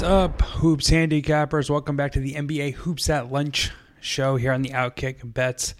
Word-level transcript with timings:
What's 0.00 0.10
up, 0.10 0.40
Hoops 0.40 0.88
handicappers? 0.88 1.68
Welcome 1.68 1.94
back 1.94 2.12
to 2.12 2.20
the 2.20 2.32
NBA 2.32 2.72
Hoops 2.72 3.10
at 3.10 3.30
Lunch 3.30 3.70
show 4.00 4.36
here 4.36 4.50
on 4.50 4.62
the 4.62 4.70
Outkick 4.70 5.16
Bets 5.22 5.74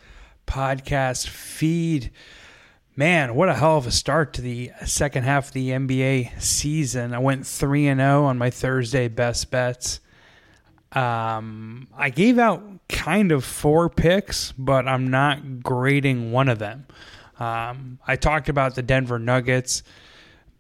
podcast 0.46 1.26
feed. 1.26 2.10
Man, 2.94 3.34
what 3.34 3.48
a 3.48 3.54
hell 3.54 3.78
of 3.78 3.86
a 3.86 3.90
start 3.90 4.34
to 4.34 4.42
the 4.42 4.72
second 4.84 5.22
half 5.22 5.46
of 5.46 5.52
the 5.54 5.70
NBA 5.70 6.38
season. 6.38 7.14
I 7.14 7.18
went 7.18 7.46
3 7.46 7.86
and 7.86 7.98
0 7.98 8.26
on 8.26 8.36
my 8.36 8.50
Thursday 8.50 9.08
best 9.08 9.50
bets. 9.50 10.00
Um, 10.92 11.88
I 11.96 12.10
gave 12.10 12.38
out 12.38 12.62
kind 12.90 13.32
of 13.32 13.42
four 13.42 13.88
picks, 13.88 14.52
but 14.52 14.86
I'm 14.86 15.08
not 15.08 15.62
grading 15.62 16.30
one 16.30 16.50
of 16.50 16.58
them. 16.58 16.86
Um, 17.38 17.98
I 18.06 18.16
talked 18.16 18.50
about 18.50 18.74
the 18.74 18.82
Denver 18.82 19.18
Nuggets 19.18 19.82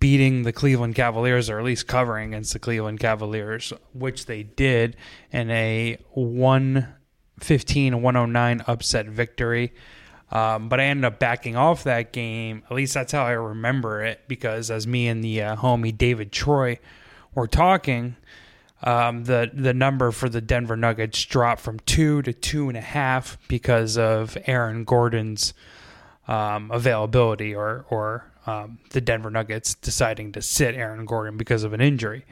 beating 0.00 0.42
the 0.42 0.52
Cleveland 0.52 0.94
Cavaliers, 0.94 1.48
or 1.48 1.58
at 1.58 1.64
least 1.64 1.86
covering 1.86 2.34
against 2.34 2.52
the 2.52 2.58
Cleveland 2.58 2.98
Cavaliers, 2.98 3.72
which 3.92 4.26
they 4.26 4.42
did 4.42 4.96
in 5.30 5.50
a 5.50 5.98
115 6.14 8.02
109 8.02 8.64
upset 8.66 9.06
victory. 9.06 9.72
Um, 10.32 10.68
but 10.68 10.80
I 10.80 10.84
ended 10.84 11.04
up 11.04 11.18
backing 11.18 11.56
off 11.56 11.84
that 11.84 12.12
game. 12.12 12.62
At 12.66 12.76
least 12.76 12.94
that's 12.94 13.12
how 13.12 13.24
I 13.24 13.32
remember 13.32 14.02
it, 14.02 14.22
because 14.26 14.70
as 14.70 14.86
me 14.86 15.08
and 15.08 15.22
the 15.22 15.42
uh, 15.42 15.56
homie 15.56 15.96
David 15.96 16.32
Troy 16.32 16.78
were 17.34 17.48
talking, 17.48 18.16
um, 18.82 19.24
the 19.24 19.50
the 19.52 19.74
number 19.74 20.10
for 20.12 20.28
the 20.28 20.40
Denver 20.40 20.76
Nuggets 20.76 21.22
dropped 21.24 21.60
from 21.60 21.80
two 21.80 22.22
to 22.22 22.32
two 22.32 22.68
and 22.68 22.78
a 22.78 22.82
half 22.82 23.38
because 23.48 23.98
of 23.98 24.38
Aaron 24.46 24.84
Gordon's 24.84 25.52
um, 26.28 26.70
availability, 26.70 27.54
or 27.54 27.84
or 27.90 28.29
um, 28.50 28.78
the 28.90 29.00
Denver 29.00 29.30
Nuggets 29.30 29.74
deciding 29.74 30.32
to 30.32 30.42
sit 30.42 30.74
Aaron 30.74 31.04
Gordon 31.04 31.36
because 31.36 31.62
of 31.62 31.72
an 31.72 31.80
injury. 31.80 32.24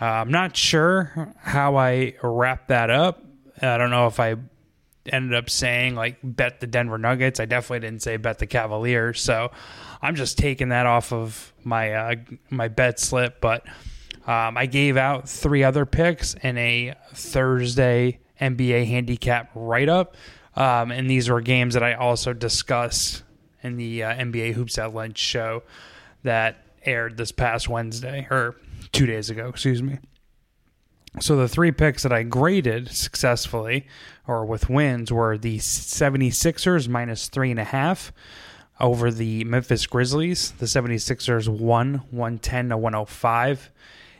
Uh, 0.00 0.06
I'm 0.06 0.30
not 0.30 0.56
sure 0.56 1.34
how 1.38 1.76
I 1.76 2.14
wrap 2.22 2.68
that 2.68 2.90
up. 2.90 3.22
I 3.60 3.76
don't 3.76 3.90
know 3.90 4.06
if 4.06 4.18
I 4.18 4.36
ended 5.06 5.34
up 5.34 5.50
saying 5.50 5.94
like 5.94 6.18
bet 6.22 6.60
the 6.60 6.66
Denver 6.66 6.98
Nuggets. 6.98 7.38
I 7.40 7.44
definitely 7.44 7.86
didn't 7.86 8.02
say 8.02 8.16
bet 8.16 8.38
the 8.38 8.46
Cavaliers. 8.46 9.20
So 9.20 9.50
I'm 10.00 10.14
just 10.14 10.38
taking 10.38 10.70
that 10.70 10.86
off 10.86 11.12
of 11.12 11.52
my 11.62 11.92
uh, 11.92 12.14
my 12.50 12.68
bet 12.68 12.98
slip. 12.98 13.40
But 13.40 13.66
um, 14.26 14.56
I 14.56 14.66
gave 14.66 14.96
out 14.96 15.28
three 15.28 15.64
other 15.64 15.84
picks 15.84 16.34
in 16.34 16.56
a 16.56 16.94
Thursday 17.14 18.20
NBA 18.40 18.86
handicap 18.86 19.50
write 19.54 19.88
up, 19.88 20.16
um, 20.56 20.90
and 20.90 21.08
these 21.08 21.28
were 21.28 21.40
games 21.40 21.74
that 21.74 21.82
I 21.82 21.94
also 21.94 22.32
discussed 22.32 23.22
in 23.62 23.76
the 23.76 24.02
uh, 24.02 24.14
NBA 24.14 24.54
Hoops 24.54 24.78
at 24.78 24.94
Lunch 24.94 25.18
show 25.18 25.62
that 26.22 26.64
aired 26.84 27.16
this 27.16 27.32
past 27.32 27.68
Wednesday 27.68 28.26
or 28.30 28.56
two 28.92 29.06
days 29.06 29.30
ago. 29.30 29.48
Excuse 29.48 29.82
me. 29.82 29.98
So 31.20 31.36
the 31.36 31.48
three 31.48 31.72
picks 31.72 32.02
that 32.04 32.12
I 32.12 32.22
graded 32.22 32.90
successfully 32.90 33.86
or 34.26 34.46
with 34.46 34.70
wins 34.70 35.12
were 35.12 35.36
the 35.36 35.58
76ers 35.58 36.88
minus 36.88 37.28
three 37.28 37.50
and 37.50 37.60
a 37.60 37.64
half 37.64 38.12
over 38.80 39.10
the 39.10 39.44
Memphis 39.44 39.86
Grizzlies. 39.86 40.52
The 40.52 40.66
76ers 40.66 41.48
won 41.48 42.02
110 42.10 42.70
to 42.70 42.76
105. 42.78 43.70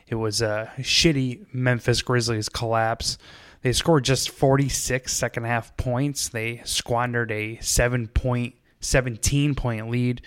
It 0.07 0.15
was 0.15 0.41
a 0.41 0.71
shitty 0.79 1.53
Memphis 1.53 2.01
Grizzlies 2.03 2.49
collapse. 2.49 3.17
They 3.63 3.73
scored 3.73 4.03
just 4.03 4.29
46 4.29 5.11
second 5.11 5.45
half 5.45 5.75
points. 5.77 6.29
They 6.29 6.61
squandered 6.65 7.31
a 7.31 7.57
seven 7.61 8.07
point, 8.07 8.55
17 8.83 9.55
point 9.55 9.89
lead. 9.89 10.21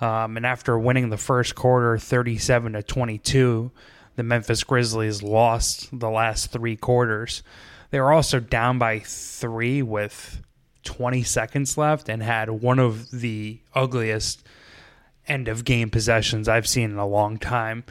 Um, 0.00 0.36
and 0.36 0.44
after 0.44 0.78
winning 0.78 1.10
the 1.10 1.16
first 1.16 1.54
quarter 1.54 1.96
37 1.96 2.72
to 2.72 2.82
22, 2.82 3.70
the 4.16 4.22
Memphis 4.22 4.64
Grizzlies 4.64 5.22
lost 5.22 5.88
the 5.96 6.10
last 6.10 6.50
three 6.50 6.76
quarters. 6.76 7.42
They 7.90 8.00
were 8.00 8.12
also 8.12 8.40
down 8.40 8.78
by 8.78 9.00
three 9.00 9.82
with 9.82 10.42
20 10.84 11.22
seconds 11.22 11.78
left 11.78 12.08
and 12.08 12.22
had 12.22 12.50
one 12.50 12.78
of 12.78 13.10
the 13.10 13.60
ugliest 13.74 14.44
end 15.28 15.48
of 15.48 15.64
game 15.64 15.90
possessions 15.90 16.48
I've 16.48 16.66
seen 16.66 16.90
in 16.90 16.98
a 16.98 17.06
long 17.06 17.38
time. 17.38 17.84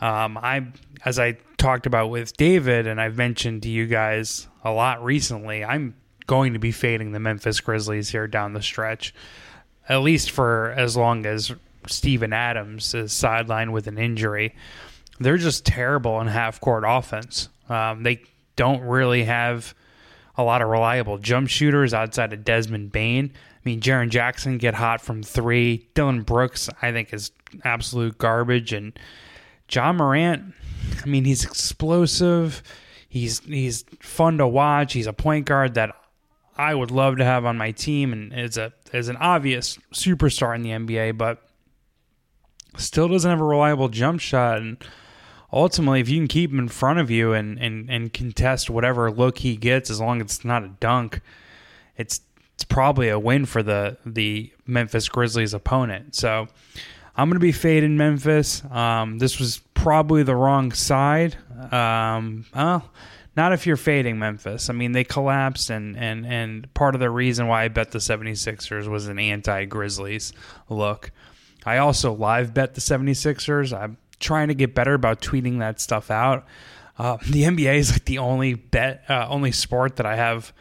Um, 0.00 0.36
I, 0.36 0.66
as 1.04 1.18
I 1.18 1.38
talked 1.56 1.86
about 1.86 2.10
with 2.10 2.36
David, 2.36 2.86
and 2.86 3.00
I've 3.00 3.16
mentioned 3.16 3.62
to 3.62 3.70
you 3.70 3.86
guys 3.86 4.48
a 4.62 4.70
lot 4.70 5.02
recently, 5.02 5.64
I'm 5.64 5.94
going 6.26 6.52
to 6.52 6.58
be 6.58 6.72
fading 6.72 7.12
the 7.12 7.20
Memphis 7.20 7.60
Grizzlies 7.60 8.10
here 8.10 8.26
down 8.26 8.52
the 8.52 8.62
stretch, 8.62 9.14
at 9.88 9.98
least 9.98 10.30
for 10.30 10.72
as 10.76 10.96
long 10.96 11.26
as 11.26 11.52
Steven 11.86 12.32
Adams 12.32 12.94
is 12.94 13.12
sidelined 13.12 13.72
with 13.72 13.86
an 13.86 13.98
injury 13.98 14.54
they're 15.20 15.36
just 15.36 15.64
terrible 15.64 16.20
in 16.20 16.26
half 16.26 16.60
court 16.60 16.84
offense. 16.86 17.48
Um, 17.68 18.02
they 18.02 18.22
don't 18.56 18.82
really 18.82 19.24
have 19.24 19.74
a 20.36 20.42
lot 20.42 20.62
of 20.62 20.68
reliable 20.68 21.18
jump 21.18 21.48
shooters 21.48 21.94
outside 21.94 22.32
of 22.32 22.44
Desmond 22.44 22.92
Bane. 22.92 23.30
I 23.34 23.60
mean, 23.64 23.80
Jaren 23.80 24.10
Jackson 24.10 24.58
get 24.58 24.74
hot 24.74 25.00
from 25.00 25.22
three. 25.22 25.88
Dillon 25.94 26.22
Brooks, 26.22 26.68
I 26.82 26.92
think, 26.92 27.12
is 27.14 27.30
absolute 27.64 28.18
garbage. 28.18 28.72
And 28.72 28.98
Ja 29.70 29.92
Morant, 29.92 30.54
I 31.02 31.06
mean, 31.06 31.24
he's 31.24 31.44
explosive. 31.44 32.62
He's 33.08 33.38
he's 33.40 33.84
fun 34.00 34.38
to 34.38 34.46
watch. 34.46 34.92
He's 34.92 35.06
a 35.06 35.12
point 35.12 35.46
guard 35.46 35.74
that 35.74 35.94
I 36.56 36.74
would 36.74 36.90
love 36.90 37.16
to 37.16 37.24
have 37.24 37.44
on 37.44 37.58
my 37.58 37.72
team, 37.72 38.12
and 38.12 38.32
is 38.32 38.56
a 38.56 38.72
is 38.92 39.08
an 39.08 39.16
obvious 39.16 39.78
superstar 39.92 40.54
in 40.54 40.62
the 40.62 40.70
NBA, 40.70 41.18
but 41.18 41.42
still 42.76 43.08
doesn't 43.08 43.30
have 43.30 43.40
a 43.40 43.44
reliable 43.44 43.88
jump 43.88 44.20
shot. 44.20 44.58
And 44.58 44.76
ultimately, 45.52 46.00
if 46.00 46.08
you 46.08 46.18
can 46.18 46.28
keep 46.28 46.50
him 46.50 46.58
in 46.58 46.68
front 46.68 46.98
of 46.98 47.10
you 47.10 47.32
and, 47.32 47.58
and, 47.58 47.90
and 47.90 48.12
contest 48.12 48.70
whatever 48.70 49.10
look 49.10 49.38
he 49.38 49.56
gets, 49.56 49.90
as 49.90 50.00
long 50.00 50.20
as 50.20 50.26
it's 50.26 50.44
not 50.44 50.64
a 50.64 50.68
dunk, 50.68 51.20
it's 51.96 52.20
it's 52.54 52.64
probably 52.64 53.08
a 53.08 53.18
win 53.18 53.46
for 53.46 53.62
the 53.62 53.96
the 54.06 54.52
Memphis 54.66 55.08
Grizzlies 55.08 55.54
opponent. 55.54 56.14
So 56.14 56.46
I'm 57.16 57.28
going 57.28 57.34
to 57.36 57.40
be 57.40 57.52
fading 57.52 57.96
Memphis. 57.96 58.62
Um, 58.70 59.18
this 59.18 59.38
was 59.38 59.60
probably 59.74 60.22
the 60.22 60.34
wrong 60.34 60.72
side. 60.72 61.36
Um, 61.72 62.46
well, 62.54 62.90
not 63.36 63.52
if 63.52 63.66
you're 63.66 63.76
fading 63.76 64.18
Memphis. 64.18 64.70
I 64.70 64.72
mean, 64.72 64.92
they 64.92 65.04
collapsed, 65.04 65.70
and, 65.70 65.96
and, 65.96 66.26
and 66.26 66.72
part 66.74 66.94
of 66.94 67.00
the 67.00 67.10
reason 67.10 67.46
why 67.48 67.64
I 67.64 67.68
bet 67.68 67.90
the 67.90 67.98
76ers 67.98 68.86
was 68.86 69.08
an 69.08 69.18
anti 69.18 69.64
Grizzlies 69.64 70.32
look. 70.68 71.10
I 71.66 71.78
also 71.78 72.12
live 72.12 72.54
bet 72.54 72.74
the 72.74 72.80
76ers. 72.80 73.76
I'm 73.76 73.96
trying 74.20 74.48
to 74.48 74.54
get 74.54 74.74
better 74.74 74.94
about 74.94 75.20
tweeting 75.20 75.58
that 75.58 75.80
stuff 75.80 76.10
out. 76.10 76.46
Uh, 76.96 77.16
the 77.28 77.42
NBA 77.42 77.76
is 77.76 77.92
like 77.92 78.04
the 78.04 78.18
only 78.18 78.54
bet, 78.54 79.04
uh, 79.08 79.26
only 79.28 79.50
sport 79.50 79.96
that 79.96 80.06
I 80.06 80.16
have 80.16 80.52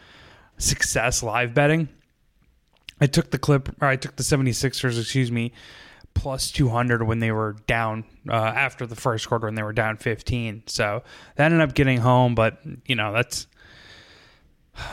success 0.57 1.22
live 1.22 1.53
betting. 1.53 1.90
I 3.00 3.07
took 3.07 3.31
the 3.31 3.38
clip, 3.38 3.69
or 3.81 3.88
I 3.88 3.97
took 3.97 4.16
the 4.16 4.23
76ers, 4.23 5.00
excuse 5.00 5.31
me, 5.31 5.51
plus 6.13 6.51
200 6.51 7.03
when 7.03 7.19
they 7.19 7.31
were 7.31 7.56
down 7.68 8.06
uh, 8.29 8.34
after 8.34 8.85
the 8.85 8.96
first 8.96 9.28
quarter 9.28 9.47
when 9.47 9.56
they 9.56 9.63
were 9.63 9.74
down 9.74 9.97
15. 9.97 10.63
So 10.68 11.03
that 11.35 11.46
ended 11.46 11.62
up 11.62 11.75
getting 11.75 12.00
home, 12.00 12.35
but 12.35 12.59
you 12.85 12.96
know, 12.96 13.13
that's 13.13 13.47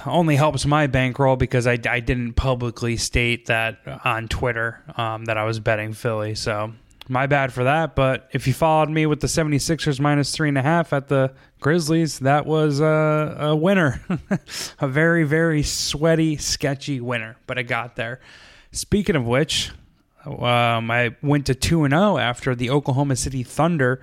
only 0.06 0.36
helps 0.36 0.66
my 0.66 0.86
bankroll 0.86 1.36
because 1.36 1.66
I, 1.66 1.78
I 1.88 2.00
didn't 2.00 2.34
publicly 2.34 2.96
state 2.96 3.46
that 3.46 3.78
on 4.04 4.28
Twitter 4.28 4.82
um, 4.96 5.24
that 5.24 5.38
I 5.38 5.44
was 5.44 5.58
betting 5.58 5.94
Philly. 5.94 6.34
So 6.34 6.72
my 7.10 7.26
bad 7.26 7.52
for 7.52 7.64
that. 7.64 7.96
But 7.96 8.28
if 8.32 8.46
you 8.46 8.52
followed 8.52 8.88
me 8.88 9.04
with 9.06 9.20
the 9.20 9.26
76ers 9.26 10.00
minus 10.00 10.34
three 10.34 10.48
and 10.48 10.56
a 10.56 10.62
half 10.62 10.92
at 10.92 11.08
the 11.08 11.32
Grizzlies, 11.58 12.20
that 12.20 12.46
was 12.46 12.80
a, 12.80 13.36
a 13.40 13.56
winner. 13.56 14.00
a 14.80 14.88
very, 14.88 15.24
very 15.24 15.62
sweaty, 15.62 16.36
sketchy 16.36 17.00
winner, 17.00 17.36
but 17.46 17.58
I 17.58 17.62
got 17.62 17.96
there. 17.96 18.20
Speaking 18.72 19.16
of 19.16 19.26
which, 19.26 19.72
um, 20.24 20.90
I 20.90 21.16
went 21.22 21.46
to 21.46 21.54
2 21.54 21.84
and 21.84 21.92
0 21.92 22.18
after 22.18 22.54
the 22.54 22.70
Oklahoma 22.70 23.16
City 23.16 23.42
Thunder 23.42 24.00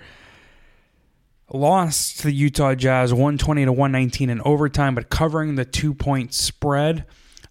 lost 1.52 2.20
to 2.20 2.28
the 2.28 2.34
Utah 2.34 2.76
Jazz 2.76 3.14
120 3.14 3.66
to 3.66 3.72
119 3.72 4.30
in 4.30 4.42
overtime, 4.42 4.96
but 4.96 5.10
covering 5.10 5.56
the 5.56 5.66
two 5.66 5.94
point 5.94 6.34
spread. 6.34 7.06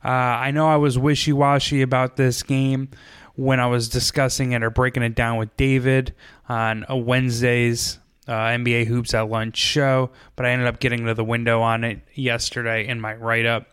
Uh, 0.04 0.08
I 0.08 0.50
know 0.50 0.68
I 0.68 0.76
was 0.76 0.98
wishy 0.98 1.32
washy 1.32 1.82
about 1.82 2.16
this 2.16 2.42
game 2.42 2.90
when 3.34 3.60
I 3.60 3.66
was 3.66 3.88
discussing 3.88 4.52
it 4.52 4.62
or 4.62 4.70
breaking 4.70 5.02
it 5.02 5.14
down 5.14 5.38
with 5.38 5.56
David 5.56 6.14
on 6.48 6.84
a 6.88 6.96
Wednesday's 6.96 7.98
uh, 8.28 8.32
NBA 8.32 8.86
Hoops 8.86 9.14
at 9.14 9.28
Lunch 9.28 9.56
show, 9.56 10.10
but 10.34 10.46
I 10.46 10.50
ended 10.50 10.68
up 10.68 10.80
getting 10.80 11.06
to 11.06 11.14
the 11.14 11.24
window 11.24 11.60
on 11.60 11.84
it 11.84 12.00
yesterday 12.14 12.86
in 12.86 13.00
my 13.00 13.14
write 13.14 13.46
up. 13.46 13.66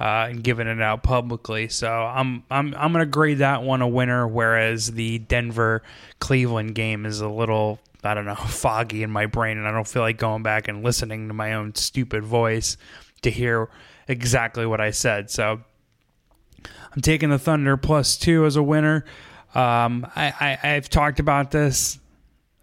Uh, 0.00 0.28
and 0.30 0.42
giving 0.42 0.66
it 0.66 0.80
out 0.80 1.02
publicly, 1.02 1.68
so 1.68 1.86
I'm 1.86 2.44
I'm 2.50 2.74
I'm 2.74 2.92
gonna 2.92 3.04
grade 3.04 3.38
that 3.38 3.62
one 3.62 3.82
a 3.82 3.86
winner. 3.86 4.26
Whereas 4.26 4.92
the 4.92 5.18
Denver 5.18 5.82
Cleveland 6.18 6.74
game 6.74 7.04
is 7.04 7.20
a 7.20 7.28
little 7.28 7.78
I 8.02 8.14
don't 8.14 8.24
know 8.24 8.34
foggy 8.48 9.02
in 9.02 9.10
my 9.10 9.26
brain, 9.26 9.58
and 9.58 9.68
I 9.68 9.70
don't 9.70 9.86
feel 9.86 10.02
like 10.02 10.16
going 10.16 10.42
back 10.42 10.66
and 10.66 10.82
listening 10.82 11.28
to 11.28 11.34
my 11.34 11.52
own 11.54 11.74
stupid 11.74 12.24
voice 12.24 12.78
to 13.20 13.30
hear 13.30 13.68
exactly 14.08 14.66
what 14.66 14.80
I 14.80 14.90
said. 14.90 15.30
So 15.30 15.60
I'm 16.94 17.02
taking 17.02 17.30
the 17.30 17.38
Thunder 17.38 17.76
plus 17.76 18.16
two 18.16 18.44
as 18.44 18.56
a 18.56 18.62
winner. 18.62 19.04
Um, 19.54 20.06
I, 20.16 20.58
I, 20.62 20.70
I've 20.70 20.88
talked 20.88 21.20
about 21.20 21.50
this 21.50 21.98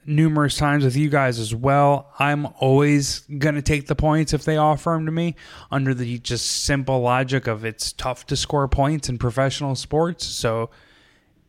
numerous 0.09 0.57
times 0.57 0.83
with 0.83 0.95
you 0.95 1.09
guys 1.09 1.39
as 1.39 1.53
well. 1.53 2.11
I'm 2.19 2.47
always 2.59 3.19
going 3.37 3.55
to 3.55 3.61
take 3.61 3.87
the 3.87 3.95
points 3.95 4.33
if 4.33 4.43
they 4.43 4.57
offer 4.57 4.89
them 4.91 5.05
to 5.05 5.11
me 5.11 5.35
under 5.71 5.93
the 5.93 6.17
just 6.19 6.63
simple 6.63 6.99
logic 6.99 7.47
of 7.47 7.63
it's 7.63 7.93
tough 7.93 8.25
to 8.27 8.35
score 8.35 8.67
points 8.67 9.07
in 9.07 9.17
professional 9.17 9.75
sports. 9.75 10.25
So 10.25 10.71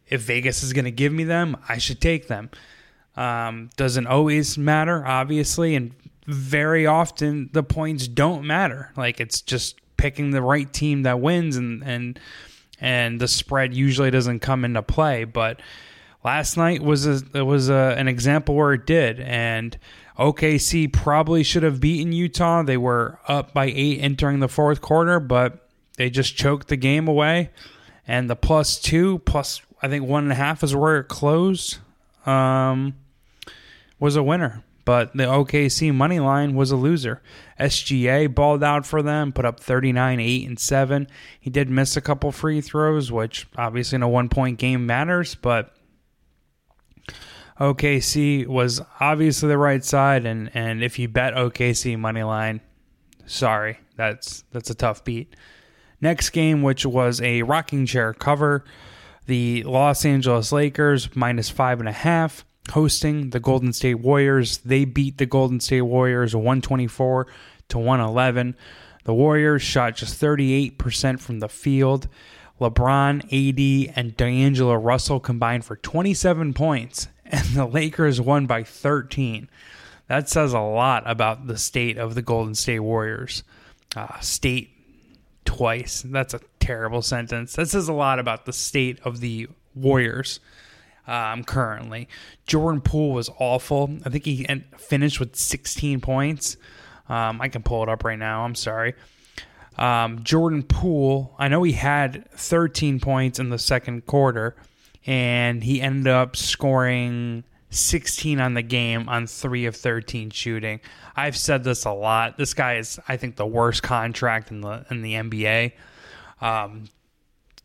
if 0.08 0.20
Vegas 0.22 0.62
is 0.62 0.72
going 0.72 0.84
to 0.84 0.90
give 0.90 1.12
me 1.12 1.24
them, 1.24 1.56
I 1.68 1.78
should 1.78 2.00
take 2.00 2.28
them. 2.28 2.50
Um, 3.16 3.70
doesn't 3.76 4.06
always 4.06 4.56
matter, 4.58 5.04
obviously, 5.06 5.74
and 5.74 5.92
very 6.26 6.86
often 6.86 7.50
the 7.52 7.62
points 7.62 8.06
don't 8.06 8.44
matter. 8.44 8.92
Like 8.96 9.20
it's 9.20 9.40
just 9.40 9.80
picking 9.96 10.30
the 10.30 10.42
right 10.42 10.70
team 10.72 11.02
that 11.02 11.20
wins, 11.20 11.56
and 11.56 11.82
and 11.82 12.20
and 12.80 13.20
the 13.20 13.28
spread 13.28 13.74
usually 13.74 14.10
doesn't 14.10 14.40
come 14.40 14.64
into 14.64 14.82
play. 14.82 15.24
But 15.24 15.60
last 16.24 16.56
night 16.56 16.82
was 16.82 17.06
a 17.06 17.44
was 17.44 17.68
a, 17.68 17.94
an 17.96 18.08
example 18.08 18.54
where 18.54 18.72
it 18.72 18.86
did, 18.86 19.20
and 19.20 19.78
OKC 20.18 20.92
probably 20.92 21.42
should 21.42 21.62
have 21.62 21.80
beaten 21.80 22.12
Utah. 22.12 22.62
They 22.62 22.76
were 22.76 23.18
up 23.26 23.54
by 23.54 23.66
eight 23.66 24.00
entering 24.00 24.40
the 24.40 24.48
fourth 24.48 24.80
quarter, 24.80 25.18
but 25.18 25.68
they 25.96 26.10
just 26.10 26.36
choked 26.36 26.68
the 26.68 26.76
game 26.76 27.08
away. 27.08 27.50
And 28.06 28.28
the 28.28 28.36
plus 28.36 28.78
two, 28.78 29.20
plus 29.20 29.62
I 29.82 29.88
think 29.88 30.06
one 30.06 30.24
and 30.24 30.32
a 30.32 30.36
half 30.36 30.62
is 30.62 30.74
where 30.74 30.98
it 30.98 31.08
closed, 31.08 31.78
um, 32.26 32.94
was 33.98 34.16
a 34.16 34.22
winner. 34.22 34.64
But 34.84 35.12
the 35.12 35.24
OKC 35.24 35.94
money 35.94 36.18
line 36.18 36.54
was 36.54 36.70
a 36.70 36.76
loser. 36.76 37.22
SGA 37.60 38.34
balled 38.34 38.64
out 38.64 38.84
for 38.84 39.02
them, 39.02 39.30
put 39.30 39.44
up 39.44 39.60
39, 39.60 40.18
8, 40.18 40.48
and 40.48 40.58
7. 40.58 41.06
He 41.38 41.50
did 41.50 41.70
miss 41.70 41.96
a 41.96 42.00
couple 42.00 42.32
free 42.32 42.60
throws, 42.60 43.12
which 43.12 43.46
obviously 43.56 43.96
in 43.96 44.02
a 44.02 44.08
one 44.08 44.28
point 44.28 44.58
game 44.58 44.86
matters, 44.86 45.34
but 45.34 45.76
OKC 47.60 48.46
was 48.46 48.80
obviously 49.00 49.48
the 49.48 49.58
right 49.58 49.84
side, 49.84 50.24
and, 50.24 50.50
and 50.54 50.82
if 50.82 50.98
you 50.98 51.08
bet 51.08 51.34
OKC 51.34 51.98
money 51.98 52.22
line, 52.22 52.60
sorry, 53.26 53.78
that's 53.96 54.44
that's 54.50 54.70
a 54.70 54.74
tough 54.74 55.04
beat. 55.04 55.36
Next 56.00 56.30
game, 56.30 56.62
which 56.62 56.86
was 56.86 57.20
a 57.20 57.42
rocking 57.42 57.84
chair 57.84 58.14
cover, 58.14 58.64
the 59.26 59.62
Los 59.64 60.06
Angeles 60.06 60.52
Lakers 60.52 61.14
minus 61.14 61.50
five 61.50 61.80
and 61.80 61.88
a 61.88 61.92
half 61.92 62.46
hosting 62.70 63.30
the 63.30 63.40
Golden 63.40 63.74
State 63.74 63.96
Warriors. 63.96 64.58
They 64.58 64.86
beat 64.86 65.18
the 65.18 65.26
Golden 65.26 65.60
State 65.60 65.82
Warriors 65.82 66.34
124 66.34 67.26
to 67.68 67.78
111. 67.78 68.56
The 69.04 69.14
Warriors 69.14 69.62
shot 69.62 69.96
just 69.96 70.20
38% 70.20 71.20
from 71.20 71.40
the 71.40 71.48
field. 71.48 72.08
LeBron, 72.60 73.24
AD, 73.24 73.92
and 73.96 74.16
D'Angelo 74.16 74.74
Russell 74.74 75.20
combined 75.20 75.64
for 75.64 75.76
27 75.76 76.52
points 76.52 77.08
and 77.30 77.46
the 77.48 77.66
Lakers 77.66 78.20
won 78.20 78.46
by 78.46 78.62
13. 78.62 79.48
That 80.08 80.28
says 80.28 80.52
a 80.52 80.60
lot 80.60 81.04
about 81.06 81.46
the 81.46 81.56
state 81.56 81.96
of 81.96 82.14
the 82.14 82.22
Golden 82.22 82.54
State 82.54 82.80
Warriors. 82.80 83.44
Uh, 83.94 84.18
state 84.20 84.70
twice. 85.44 86.02
That's 86.02 86.34
a 86.34 86.40
terrible 86.58 87.02
sentence. 87.02 87.54
That 87.54 87.68
says 87.68 87.88
a 87.88 87.92
lot 87.92 88.18
about 88.18 88.44
the 88.46 88.52
state 88.52 88.98
of 89.04 89.20
the 89.20 89.48
Warriors 89.74 90.40
um, 91.06 91.44
currently. 91.44 92.08
Jordan 92.46 92.80
Poole 92.80 93.12
was 93.12 93.30
awful. 93.38 93.90
I 94.04 94.10
think 94.10 94.24
he 94.24 94.46
finished 94.78 95.20
with 95.20 95.36
16 95.36 96.00
points. 96.00 96.56
Um, 97.08 97.40
I 97.40 97.48
can 97.48 97.62
pull 97.62 97.82
it 97.82 97.88
up 97.88 98.04
right 98.04 98.18
now. 98.18 98.44
I'm 98.44 98.54
sorry. 98.54 98.94
Um, 99.78 100.22
Jordan 100.22 100.62
Poole, 100.62 101.34
I 101.38 101.48
know 101.48 101.62
he 101.62 101.72
had 101.72 102.30
13 102.32 103.00
points 103.00 103.38
in 103.38 103.50
the 103.50 103.58
second 103.58 104.06
quarter 104.06 104.54
and 105.06 105.62
he 105.62 105.80
ended 105.80 106.08
up 106.08 106.36
scoring 106.36 107.44
16 107.70 108.40
on 108.40 108.54
the 108.54 108.62
game 108.62 109.08
on 109.08 109.26
3 109.26 109.66
of 109.66 109.76
13 109.76 110.30
shooting. 110.30 110.80
I've 111.16 111.36
said 111.36 111.64
this 111.64 111.84
a 111.84 111.92
lot. 111.92 112.36
This 112.36 112.54
guy 112.54 112.76
is 112.76 112.98
I 113.08 113.16
think 113.16 113.36
the 113.36 113.46
worst 113.46 113.82
contract 113.82 114.50
in 114.50 114.60
the 114.60 114.84
in 114.90 115.02
the 115.02 115.14
NBA. 115.14 115.72
Um, 116.40 116.88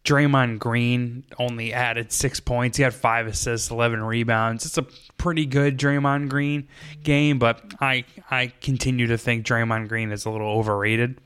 Draymond 0.04 0.60
Green 0.60 1.24
only 1.40 1.74
added 1.74 2.12
6 2.12 2.40
points. 2.42 2.78
He 2.78 2.84
had 2.84 2.94
5 2.94 3.26
assists, 3.26 3.72
11 3.72 4.04
rebounds. 4.04 4.66
It's 4.66 4.78
a 4.78 4.86
pretty 5.18 5.48
good 5.48 5.80
Draymond 5.80 6.30
Green 6.30 6.68
game, 7.04 7.40
but 7.40 7.64
I 7.82 8.06
I 8.30 8.54
continue 8.62 9.08
to 9.08 9.18
think 9.18 9.46
Draymond 9.46 9.90
Green 9.90 10.12
is 10.12 10.26
a 10.26 10.30
little 10.30 10.50
overrated. 10.50 11.20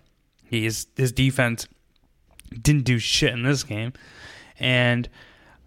He's 0.45 0.87
his 0.95 1.11
defense 1.11 1.67
didn't 2.61 2.83
do 2.83 2.99
shit 2.99 3.33
in 3.33 3.43
this 3.43 3.63
game. 3.63 3.93
And 4.59 5.07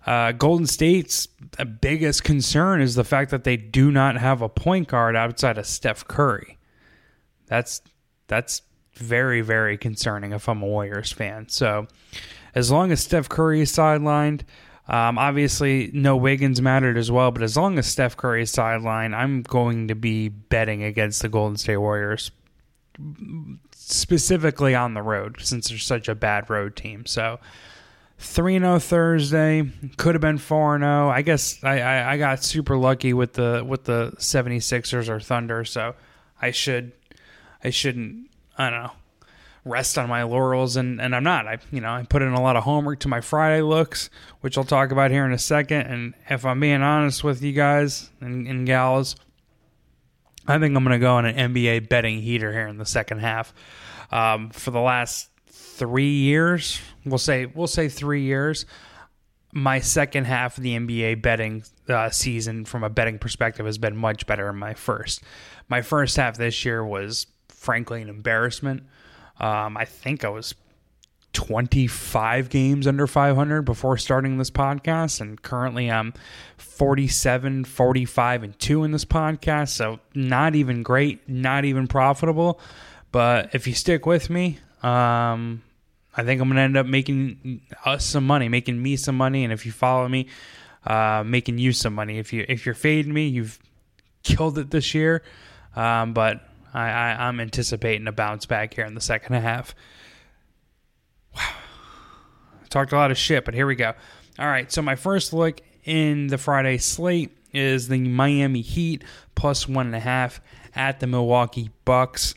uh, 0.07 0.33
Golden 0.33 0.67
State's 0.67 1.29
biggest 1.81 2.25
concern 2.25 2.81
is 2.81 2.95
the 2.95 3.05
fact 3.05 3.31
that 3.31 3.45
they 3.45 3.57
do 3.57 3.91
not 3.91 4.17
have 4.17 4.43
a 4.43 4.49
point 4.49 4.89
guard 4.89 5.17
outside 5.17 5.59
of 5.59 5.67
Steph 5.67 6.07
Curry. 6.07 6.59
That's 7.47 7.83
that's 8.27 8.63
very 8.95 9.41
very 9.41 9.77
concerning 9.79 10.33
if 10.33 10.49
I'm 10.49 10.63
a 10.63 10.67
Warriors 10.67 11.13
fan. 11.13 11.49
So 11.49 11.87
as 12.55 12.71
long 12.71 12.91
as 12.93 13.01
Steph 13.01 13.29
Curry 13.29 13.61
is 13.61 13.73
sidelined, 13.73 14.43
um, 14.89 15.19
obviously 15.19 15.91
no 15.93 16.17
Wiggins 16.17 16.61
mattered 16.61 16.99
as 16.99 17.11
well. 17.11 17.31
But 17.31 17.43
as 17.43 17.57
long 17.57 17.79
as 17.79 17.87
Steph 17.87 18.17
Curry 18.17 18.43
is 18.43 18.53
sidelined, 18.53 19.15
I'm 19.15 19.43
going 19.43 19.89
to 19.89 19.95
be 19.95 20.29
betting 20.29 20.83
against 20.83 21.23
the 21.23 21.29
Golden 21.29 21.57
State 21.57 21.77
Warriors, 21.77 22.31
specifically 23.75 24.75
on 24.75 24.95
the 24.95 25.03
road 25.03 25.37
since 25.41 25.69
they're 25.69 25.79
such 25.79 26.09
a 26.09 26.15
bad 26.15 26.51
road 26.51 26.75
team. 26.77 27.07
So 27.07 27.39
3 28.23 28.59
0 28.59 28.79
Thursday. 28.79 29.69
Could 29.97 30.15
have 30.15 30.23
been 30.23 30.39
4 30.39 30.79
0. 30.79 31.09
I 31.09 31.23
guess 31.23 31.63
I, 31.63 31.81
I, 31.81 32.13
I, 32.13 32.19
got 32.19 32.43
super 32.43 32.77
lucky 32.77 33.13
with 33.13 33.35
the 33.35 33.65
with 33.67 33.85
the 33.85 34.13
76ers 34.19 35.09
or 35.09 35.21
Thunder, 35.21 35.65
so 35.65 35.95
I 36.41 36.53
should 36.53 36.93
I 37.63 37.71
shouldn't 37.71 38.31
I 38.57 38.71
don't 38.71 38.83
know 38.83 38.93
rest 39.65 39.97
on 39.97 40.09
my 40.09 40.25
laurels 40.25 40.77
and, 40.77 41.01
and 41.01 41.15
I'm 41.15 41.25
not. 41.25 41.47
I 41.47 41.59
you 41.71 41.81
know, 41.81 41.93
I 41.93 42.05
put 42.05 42.23
in 42.23 42.33
a 42.33 42.41
lot 42.41 42.57
of 42.57 42.65
homework 42.65 43.01
to 43.01 43.09
my 43.09 43.21
Friday 43.21 43.63
looks, 43.63 44.09
which 44.41 44.57
I'll 44.57 44.65
talk 44.65 44.93
about 44.93 45.11
here 45.11 45.25
in 45.25 45.33
a 45.33 45.39
second. 45.39 45.83
And 45.83 46.15
if 46.29 46.45
I'm 46.45 46.61
being 46.61 46.83
honest 46.83 47.25
with 47.25 47.43
you 47.43 47.53
guys 47.53 48.11
and, 48.21 48.47
and 48.47 48.67
gals, 48.67 49.17
I 50.47 50.59
think 50.59 50.77
I'm 50.77 50.85
gonna 50.85 50.99
go 50.99 51.17
on 51.17 51.27
an 51.27 51.53
NBA 51.53 51.89
betting 51.89 52.23
heater 52.23 52.53
here 52.53 52.69
in 52.69 52.79
the 52.79 52.87
second 52.87 53.19
half. 53.19 53.53
Um, 54.11 54.51
for 54.51 54.71
the 54.71 54.81
last 54.81 55.29
three 55.53 56.11
years, 56.11 56.81
we'll 57.05 57.19
say 57.19 57.47
we'll 57.47 57.67
say 57.67 57.89
three 57.89 58.23
years. 58.23 58.67
My 59.53 59.81
second 59.81 60.25
half 60.25 60.57
of 60.57 60.63
the 60.63 60.75
NBA 60.79 61.21
betting 61.21 61.63
uh, 61.87 62.09
season, 62.09 62.65
from 62.65 62.85
a 62.85 62.89
betting 62.89 63.19
perspective, 63.19 63.67
has 63.67 63.77
been 63.77 63.97
much 63.97 64.27
better 64.27 64.47
than 64.47 64.57
my 64.57 64.73
first. 64.73 65.23
My 65.69 65.83
first 65.83 66.17
half 66.17 66.39
this 66.39 66.65
year 66.65 66.85
was 66.85 67.27
frankly 67.49 68.01
an 68.01 68.09
embarrassment. 68.09 68.85
Um, 69.39 69.77
I 69.77 69.85
think 69.85 70.25
I 70.25 70.31
was 70.31 70.55
25 71.35 72.49
games 72.49 72.87
under 72.87 73.07
500 73.07 73.63
before 73.63 73.97
starting 73.97 74.39
this 74.39 74.51
podcast 74.51 75.21
and 75.21 75.41
currently 75.41 75.91
I'm 75.91 76.13
47 76.59 77.65
45 77.65 78.43
and 78.43 78.59
2 78.59 78.85
in 78.85 78.91
this 78.93 79.07
podcast 79.07 79.71
so 79.71 79.99
not 80.15 80.55
even 80.55 80.83
great 80.83 81.27
not 81.27 81.65
even 81.65 81.87
profitable 81.87 82.61
but 83.13 83.55
if 83.55 83.67
you 83.67 83.73
stick 83.73 84.05
with 84.05 84.29
me 84.29 84.59
um, 84.83 85.63
I 86.15 86.25
think 86.25 86.41
I'm 86.41 86.51
to 86.51 86.61
end 86.61 86.77
up 86.77 86.87
making 86.87 87.63
us 87.85 88.05
some 88.05 88.27
money, 88.27 88.49
making 88.49 88.83
me 88.83 88.97
some 88.97 89.17
money, 89.17 89.45
and 89.45 89.53
if 89.53 89.65
you 89.65 89.73
follow 89.73 90.09
me, 90.09 90.27
uh, 90.85 91.23
making 91.25 91.59
you 91.59 91.73
some 91.73 91.95
money. 91.95 92.19
If 92.19 92.33
you 92.33 92.45
if 92.49 92.67
you're 92.67 92.75
fading 92.75 93.13
me, 93.13 93.29
you've 93.29 93.59
killed 94.23 94.59
it 94.59 94.71
this 94.71 94.95
year. 94.95 95.23
Um, 95.75 96.13
but 96.13 96.47
I, 96.75 96.91
I, 96.91 97.29
I'm 97.29 97.41
anticipating 97.41 98.07
a 98.07 98.13
bounce 98.13 98.47
back 98.47 98.75
here 98.75 98.85
in 98.85 98.95
the 98.95 99.01
second 99.01 99.37
half. 99.37 99.75
Wow, 101.35 101.55
talked 102.69 102.93
a 102.93 102.97
lot 102.97 103.11
of 103.11 103.17
shit, 103.17 103.45
but 103.45 103.55
here 103.55 103.67
we 103.67 103.75
go. 103.75 103.95
All 104.39 104.47
right, 104.47 104.71
so 104.71 104.83
my 104.83 104.97
first 104.97 105.33
look 105.33 105.61
in 105.85 106.27
the 106.27 106.39
Friday 106.39 106.79
slate 106.79 107.37
is 107.53 107.89
the 107.89 107.99
Miami 107.99 108.61
Heat 108.61 109.05
plus 109.35 109.69
one 109.69 109.87
and 109.87 109.97
a 109.97 110.01
half 110.01 110.41
at 110.75 111.01
the 111.01 111.07
Milwaukee 111.07 111.71
Bucks. 111.85 112.35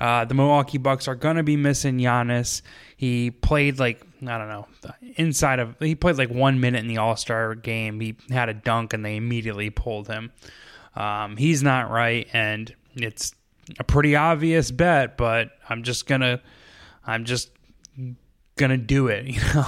Uh, 0.00 0.24
the 0.24 0.34
Milwaukee 0.34 0.78
Bucks 0.78 1.06
are 1.06 1.14
going 1.14 1.36
to 1.36 1.42
be 1.42 1.56
missing 1.56 1.98
Giannis. 1.98 2.62
He 2.96 3.30
played 3.30 3.78
like 3.78 4.04
I 4.22 4.38
don't 4.38 4.48
know 4.48 4.66
inside 5.16 5.58
of 5.58 5.76
he 5.78 5.94
played 5.94 6.16
like 6.16 6.30
one 6.30 6.60
minute 6.60 6.80
in 6.80 6.88
the 6.88 6.98
All 6.98 7.16
Star 7.16 7.54
game. 7.54 8.00
He 8.00 8.16
had 8.30 8.48
a 8.48 8.54
dunk 8.54 8.92
and 8.92 9.04
they 9.04 9.16
immediately 9.16 9.70
pulled 9.70 10.08
him. 10.08 10.32
Um, 10.96 11.36
he's 11.36 11.62
not 11.62 11.90
right, 11.90 12.28
and 12.32 12.74
it's 12.94 13.34
a 13.78 13.84
pretty 13.84 14.16
obvious 14.16 14.70
bet. 14.70 15.16
But 15.16 15.50
I'm 15.68 15.82
just 15.82 16.06
gonna 16.06 16.40
I'm 17.06 17.24
just 17.24 17.50
gonna 18.56 18.78
do 18.78 19.08
it. 19.08 19.26
You 19.34 19.40
know, 19.54 19.66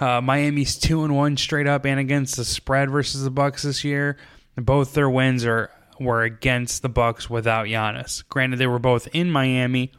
uh, 0.00 0.20
Miami's 0.20 0.76
two 0.76 1.04
and 1.04 1.14
one 1.14 1.36
straight 1.36 1.66
up 1.66 1.84
and 1.84 2.00
against 2.00 2.36
the 2.36 2.44
spread 2.44 2.90
versus 2.90 3.22
the 3.22 3.30
Bucks 3.30 3.62
this 3.62 3.84
year. 3.84 4.16
Both 4.56 4.94
their 4.94 5.08
wins 5.08 5.44
are 5.44 5.70
were 6.00 6.22
against 6.22 6.82
the 6.82 6.88
Bucks 6.88 7.28
without 7.28 7.66
Giannis. 7.66 8.26
Granted, 8.28 8.58
they 8.58 8.66
were 8.66 8.78
both 8.78 9.08
in 9.12 9.30
Miami, 9.30 9.92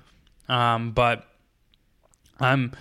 um, 0.48 0.92
but 0.92 1.26
I'm 2.40 2.74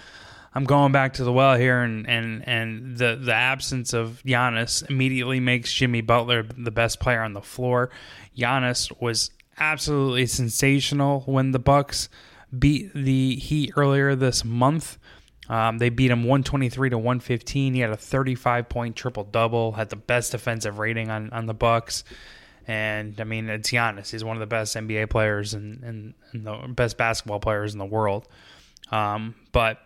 I'm 0.55 0.65
going 0.65 0.93
back 0.93 1.15
to 1.15 1.25
the 1.25 1.33
well 1.33 1.57
here, 1.57 1.83
and 1.83 2.09
and 2.09 2.47
and 2.49 2.97
the 2.97 3.17
the 3.17 3.35
absence 3.35 3.93
of 3.93 4.23
Giannis 4.25 4.89
immediately 4.89 5.41
makes 5.41 5.73
Jimmy 5.73 6.01
Butler 6.01 6.43
the 6.43 6.71
best 6.71 7.01
player 7.01 7.23
on 7.23 7.33
the 7.33 7.43
floor. 7.43 7.91
Giannis 8.37 8.91
was 9.01 9.31
absolutely 9.59 10.27
sensational 10.27 11.21
when 11.27 11.51
the 11.53 11.59
Bucks 11.59 12.09
beat 12.57 12.93
the 12.95 13.37
Heat 13.37 13.73
earlier 13.77 14.15
this 14.15 14.45
month. 14.45 14.99
Um, 15.49 15.79
they 15.79 15.89
beat 15.89 16.11
him 16.11 16.25
123 16.25 16.91
to 16.91 16.99
115. 16.99 17.75
He 17.75 17.81
had 17.81 17.91
a 17.91 17.97
35 17.97 18.69
point 18.69 18.97
triple 18.97 19.25
double. 19.25 19.73
Had 19.73 19.91
the 19.91 19.97
best 19.97 20.33
defensive 20.33 20.79
rating 20.79 21.11
on 21.11 21.31
on 21.31 21.47
the 21.47 21.55
Bucks. 21.55 22.05
And 22.69 23.19
I 23.19 23.25
mean, 23.25 23.49
it's 23.49 23.71
Giannis. 23.71 24.11
He's 24.11 24.23
one 24.23 24.37
of 24.37 24.41
the 24.41 24.47
best 24.47 24.77
NBA 24.77 25.09
players 25.09 25.55
and, 25.55 25.83
and, 25.83 26.15
and 26.33 26.47
the 26.47 26.69
best 26.69 26.99
basketball 26.99 27.41
players 27.41 27.73
in 27.73 27.79
the 27.79 27.87
world. 27.87 28.29
Um, 28.93 29.35
but 29.53 29.79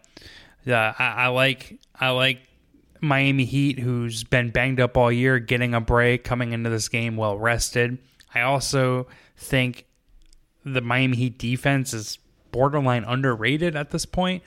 yeah, 0.64 0.92
I, 0.98 1.04
I 1.04 1.26
like 1.28 1.78
I 1.98 2.10
like 2.10 2.40
Miami 3.00 3.44
Heat, 3.44 3.78
who's 3.78 4.24
been 4.24 4.50
banged 4.50 4.80
up 4.80 4.96
all 4.96 5.12
year, 5.12 5.38
getting 5.38 5.74
a 5.74 5.80
break, 5.80 6.24
coming 6.24 6.52
into 6.52 6.70
this 6.70 6.88
game 6.88 7.16
well 7.16 7.38
rested. 7.38 7.98
I 8.34 8.42
also 8.42 9.06
think 9.36 9.86
the 10.64 10.80
Miami 10.80 11.16
Heat 11.16 11.38
defense 11.38 11.94
is 11.94 12.18
borderline 12.50 13.04
underrated 13.04 13.76
at 13.76 13.90
this 13.90 14.06
point. 14.06 14.42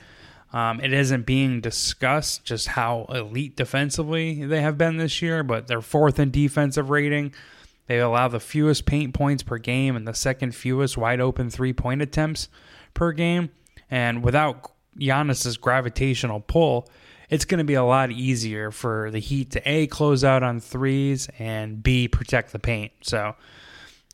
Um, 0.52 0.80
it 0.80 0.92
isn't 0.92 1.26
being 1.26 1.60
discussed 1.60 2.44
just 2.44 2.68
how 2.68 3.06
elite 3.10 3.56
defensively 3.56 4.44
they 4.44 4.62
have 4.62 4.78
been 4.78 4.96
this 4.96 5.20
year, 5.20 5.42
but 5.42 5.66
they're 5.66 5.82
fourth 5.82 6.18
in 6.18 6.30
defensive 6.30 6.88
rating. 6.88 7.34
They 7.86 7.98
allow 7.98 8.28
the 8.28 8.40
fewest 8.40 8.84
paint 8.86 9.14
points 9.14 9.42
per 9.42 9.58
game 9.58 9.96
and 9.96 10.06
the 10.06 10.14
second 10.14 10.54
fewest 10.54 10.96
wide 10.96 11.20
open 11.20 11.50
three 11.50 11.72
point 11.72 12.02
attempts 12.02 12.48
per 12.94 13.12
game. 13.12 13.50
And 13.90 14.22
without 14.22 14.72
Giannis's 14.98 15.56
gravitational 15.56 16.40
pull, 16.40 16.88
it's 17.28 17.44
going 17.44 17.58
to 17.58 17.64
be 17.64 17.74
a 17.74 17.84
lot 17.84 18.10
easier 18.10 18.70
for 18.70 19.10
the 19.10 19.18
Heat 19.18 19.50
to 19.52 19.68
A, 19.68 19.86
close 19.86 20.24
out 20.24 20.42
on 20.42 20.60
threes, 20.60 21.28
and 21.38 21.82
B, 21.82 22.08
protect 22.08 22.52
the 22.52 22.58
paint. 22.58 22.92
So 23.02 23.34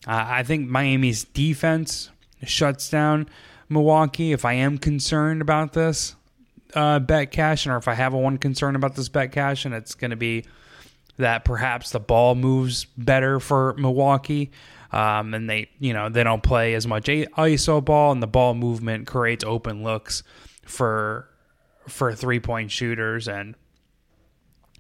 uh, 0.07 0.27
I 0.29 0.43
think 0.43 0.69
Miami's 0.69 1.25
defense 1.25 2.11
shuts 2.45 2.89
down 2.91 3.29
Milwaukee. 3.69 4.33
If 4.33 4.45
I 4.45 4.55
am 4.55 4.79
concerned 4.79 5.43
about 5.43 5.73
this 5.73 6.17
uh, 6.75 6.99
bet 7.01 7.31
cash, 7.31 7.67
or 7.67 7.77
if 7.77 7.87
I 7.87 7.95
have 7.95 8.15
a 8.15 8.19
one 8.19 8.39
concern 8.39 8.77
about 8.77 8.97
this 8.97 9.09
bet 9.09 9.33
cash, 9.33 9.65
and 9.65 9.75
it's 9.75 9.95
going 9.95 10.11
to 10.11 10.17
be 10.17 10.45
that 11.23 11.45
perhaps 11.45 11.91
the 11.91 12.01
ball 12.01 12.35
moves 12.35 12.85
better 12.97 13.41
for 13.41 13.75
Milwaukee. 13.79 14.51
Um, 14.93 15.33
and 15.33 15.49
they, 15.49 15.71
you 15.79 15.95
know, 15.95 16.11
they 16.11 16.23
don't 16.23 16.43
play 16.43 16.75
as 16.75 16.87
much 16.87 17.07
ISO 17.07 17.83
ball, 17.83 18.13
and 18.13 18.23
the 18.23 18.27
ball 18.27 18.55
movement 18.55 19.07
creates 19.07 19.43
open 19.43 19.83
looks 19.83 20.23
for 20.67 21.29
for 21.89 22.15
three 22.15 22.39
point 22.39 22.71
shooters 22.71 23.27
and 23.27 23.55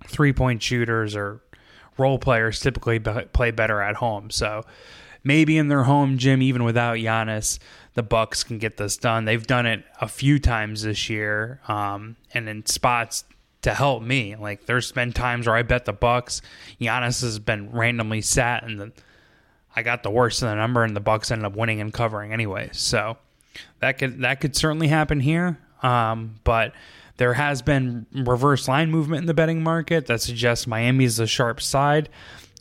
three 0.07 0.33
point 0.33 0.63
shooters 0.63 1.17
or 1.17 1.43
role 1.97 2.19
players 2.19 2.61
typically 2.61 2.99
play 3.01 3.51
better 3.51 3.81
at 3.81 3.97
home. 3.97 4.31
So 4.31 4.65
maybe 5.25 5.57
in 5.57 5.69
their 5.69 5.85
home 5.85 6.19
gym, 6.19 6.43
even 6.43 6.65
without 6.65 6.97
Giannis, 6.97 7.59
the 7.95 8.03
Bucks 8.03 8.45
can 8.45 8.59
get 8.59 8.77
this 8.77 8.97
done. 8.97 9.25
They've 9.25 9.47
done 9.47 9.67
it 9.67 9.85
a 10.01 10.09
few 10.09 10.39
times 10.39 10.83
this 10.83 11.09
year, 11.09 11.61
um, 11.69 12.17
and 12.35 12.49
in 12.49 12.67
spots 12.67 13.25
to 13.63 13.75
help 13.75 14.03
me. 14.03 14.37
Like 14.37 14.67
there's 14.67 14.93
been 14.93 15.13
times 15.13 15.47
where 15.47 15.57
I 15.57 15.63
bet 15.63 15.85
the 15.85 15.93
Bucks. 15.93 16.43
Giannis 16.81 17.23
has 17.23 17.39
been 17.39 17.71
randomly 17.73 18.21
sat, 18.21 18.65
and 18.65 18.81
the, 18.81 18.93
I 19.75 19.83
got 19.83 20.03
the 20.03 20.11
worst 20.11 20.43
of 20.43 20.49
the 20.49 20.55
number, 20.55 20.85
and 20.85 20.95
the 20.95 21.01
Bucks 21.01 21.31
ended 21.31 21.47
up 21.47 21.57
winning 21.57 21.81
and 21.81 21.93
covering 21.93 22.33
anyway. 22.33 22.71
So 22.73 23.17
that 23.81 23.99
could 23.99 24.21
that 24.21 24.41
could 24.41 24.55
certainly 24.57 24.89
happen 24.89 25.21
here. 25.21 25.59
Um, 25.83 26.37
but 26.45 26.73
there 27.17 27.35
has 27.35 27.63
been 27.63 28.07
reverse 28.13 28.69
line 28.69 28.91
movement 28.91 29.21
in 29.21 29.27
the 29.27 29.35
betting 29.35 29.63
market 29.63 30.07
that 30.07 30.21
suggests 30.21 30.67
Miami 30.67 31.05
is 31.05 31.17
the 31.17 31.27
sharp 31.27 31.61
side. 31.61 32.09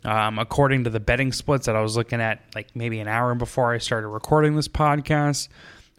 Um, 0.04 0.40
according 0.40 0.84
to 0.84 0.90
the 0.90 0.98
betting 0.98 1.30
splits 1.30 1.66
that 1.66 1.76
I 1.76 1.80
was 1.80 1.96
looking 1.96 2.20
at, 2.20 2.40
like 2.56 2.74
maybe 2.74 2.98
an 2.98 3.06
hour 3.06 3.36
before 3.36 3.72
I 3.72 3.78
started 3.78 4.08
recording 4.08 4.56
this 4.56 4.66
podcast, 4.66 5.46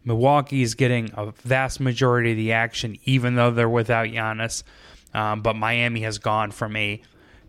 Milwaukee 0.03 0.61
is 0.61 0.75
getting 0.75 1.09
a 1.15 1.31
vast 1.31 1.79
majority 1.79 2.31
of 2.31 2.37
the 2.37 2.51
action, 2.51 2.97
even 3.05 3.35
though 3.35 3.49
they're 3.49 3.69
without 3.69 4.07
Giannis. 4.07 4.63
Um, 5.13 5.41
but 5.41 5.55
Miami 5.55 6.01
has 6.01 6.17
gone 6.17 6.51
from 6.51 6.75
a 6.75 7.01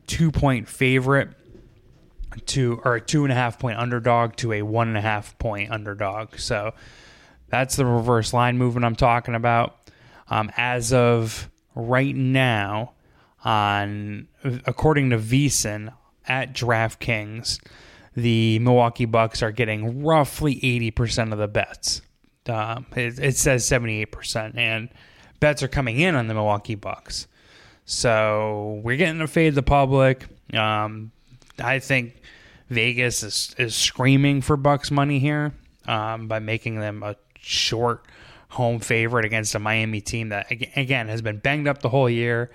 two 0.06 0.30
point 0.30 0.68
favorite 0.68 1.30
to 2.46 2.80
or 2.84 2.96
a 2.96 3.00
two 3.00 3.24
and 3.24 3.32
a 3.32 3.34
half 3.34 3.58
point 3.58 3.78
underdog 3.78 4.36
to 4.36 4.52
a 4.52 4.62
one 4.62 4.88
and 4.88 4.96
a 4.96 5.00
half 5.00 5.38
point 5.38 5.70
underdog. 5.70 6.38
So 6.38 6.74
that's 7.48 7.76
the 7.76 7.86
reverse 7.86 8.32
line 8.32 8.58
movement 8.58 8.84
I'm 8.84 8.96
talking 8.96 9.34
about. 9.34 9.76
Um, 10.28 10.50
as 10.56 10.92
of 10.92 11.50
right 11.74 12.14
now, 12.14 12.92
on 13.44 14.28
according 14.66 15.10
to 15.10 15.18
VSiN 15.18 15.92
at 16.26 16.54
DraftKings, 16.54 17.60
the 18.16 18.58
Milwaukee 18.60 19.04
Bucks 19.04 19.42
are 19.42 19.52
getting 19.52 20.02
roughly 20.02 20.56
80% 20.56 21.32
of 21.32 21.38
the 21.38 21.48
bets. 21.48 22.00
Um, 22.46 22.86
it, 22.94 23.18
it, 23.18 23.36
says 23.36 23.64
78%, 23.64 24.56
and 24.56 24.88
bets 25.40 25.62
are 25.62 25.68
coming 25.68 25.98
in 25.98 26.14
on 26.14 26.26
the 26.26 26.34
Milwaukee 26.34 26.74
Bucks. 26.74 27.26
So 27.84 28.80
we're 28.82 28.96
getting 28.96 29.18
to 29.18 29.26
fade 29.26 29.54
the 29.54 29.62
public. 29.62 30.26
Um, 30.52 31.12
I 31.58 31.78
think 31.78 32.20
Vegas 32.70 33.22
is, 33.22 33.54
is 33.58 33.74
screaming 33.74 34.40
for 34.40 34.56
Bucks 34.56 34.90
money 34.90 35.18
here 35.18 35.52
um, 35.86 36.28
by 36.28 36.38
making 36.38 36.80
them 36.80 37.02
a 37.02 37.16
short 37.38 38.06
home 38.48 38.78
favorite 38.80 39.24
against 39.24 39.54
a 39.54 39.58
Miami 39.58 40.00
team 40.00 40.28
that 40.28 40.50
again 40.50 41.08
has 41.08 41.20
been 41.20 41.38
banged 41.38 41.66
up 41.66 41.82
the 41.82 41.88
whole 41.88 42.08
year 42.08 42.50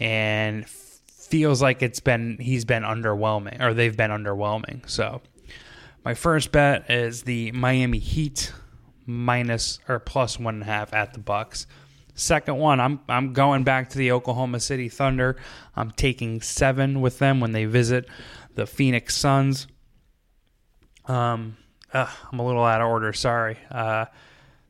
and 0.00 0.66
feels 0.66 1.62
like 1.62 1.80
it's 1.80 2.00
been 2.00 2.36
he's 2.40 2.64
been 2.64 2.82
underwhelming 2.82 3.60
or 3.60 3.72
they've 3.72 3.96
been 3.96 4.10
underwhelming. 4.10 4.88
So 4.88 5.22
my 6.04 6.14
first 6.14 6.52
bet 6.52 6.90
is 6.90 7.22
the 7.22 7.52
Miami 7.52 7.98
Heat 7.98 8.52
minus 9.06 9.78
or 9.88 9.98
plus 9.98 10.38
one 10.38 10.54
and 10.54 10.62
a 10.62 10.66
half 10.66 10.92
at 10.92 11.12
the 11.14 11.20
Bucks. 11.20 11.66
Second 12.14 12.58
one, 12.58 12.78
I'm 12.80 13.00
I'm 13.08 13.32
going 13.32 13.64
back 13.64 13.90
to 13.90 13.98
the 13.98 14.12
Oklahoma 14.12 14.60
City 14.60 14.88
Thunder. 14.88 15.36
I'm 15.74 15.90
taking 15.90 16.40
seven 16.40 17.00
with 17.00 17.18
them 17.18 17.40
when 17.40 17.52
they 17.52 17.64
visit 17.64 18.08
the 18.54 18.66
Phoenix 18.66 19.16
Suns. 19.16 19.66
Um, 21.06 21.56
ugh, 21.92 22.08
I'm 22.30 22.38
a 22.38 22.46
little 22.46 22.64
out 22.64 22.80
of 22.80 22.88
order. 22.88 23.12
Sorry. 23.12 23.58
Uh, 23.70 24.06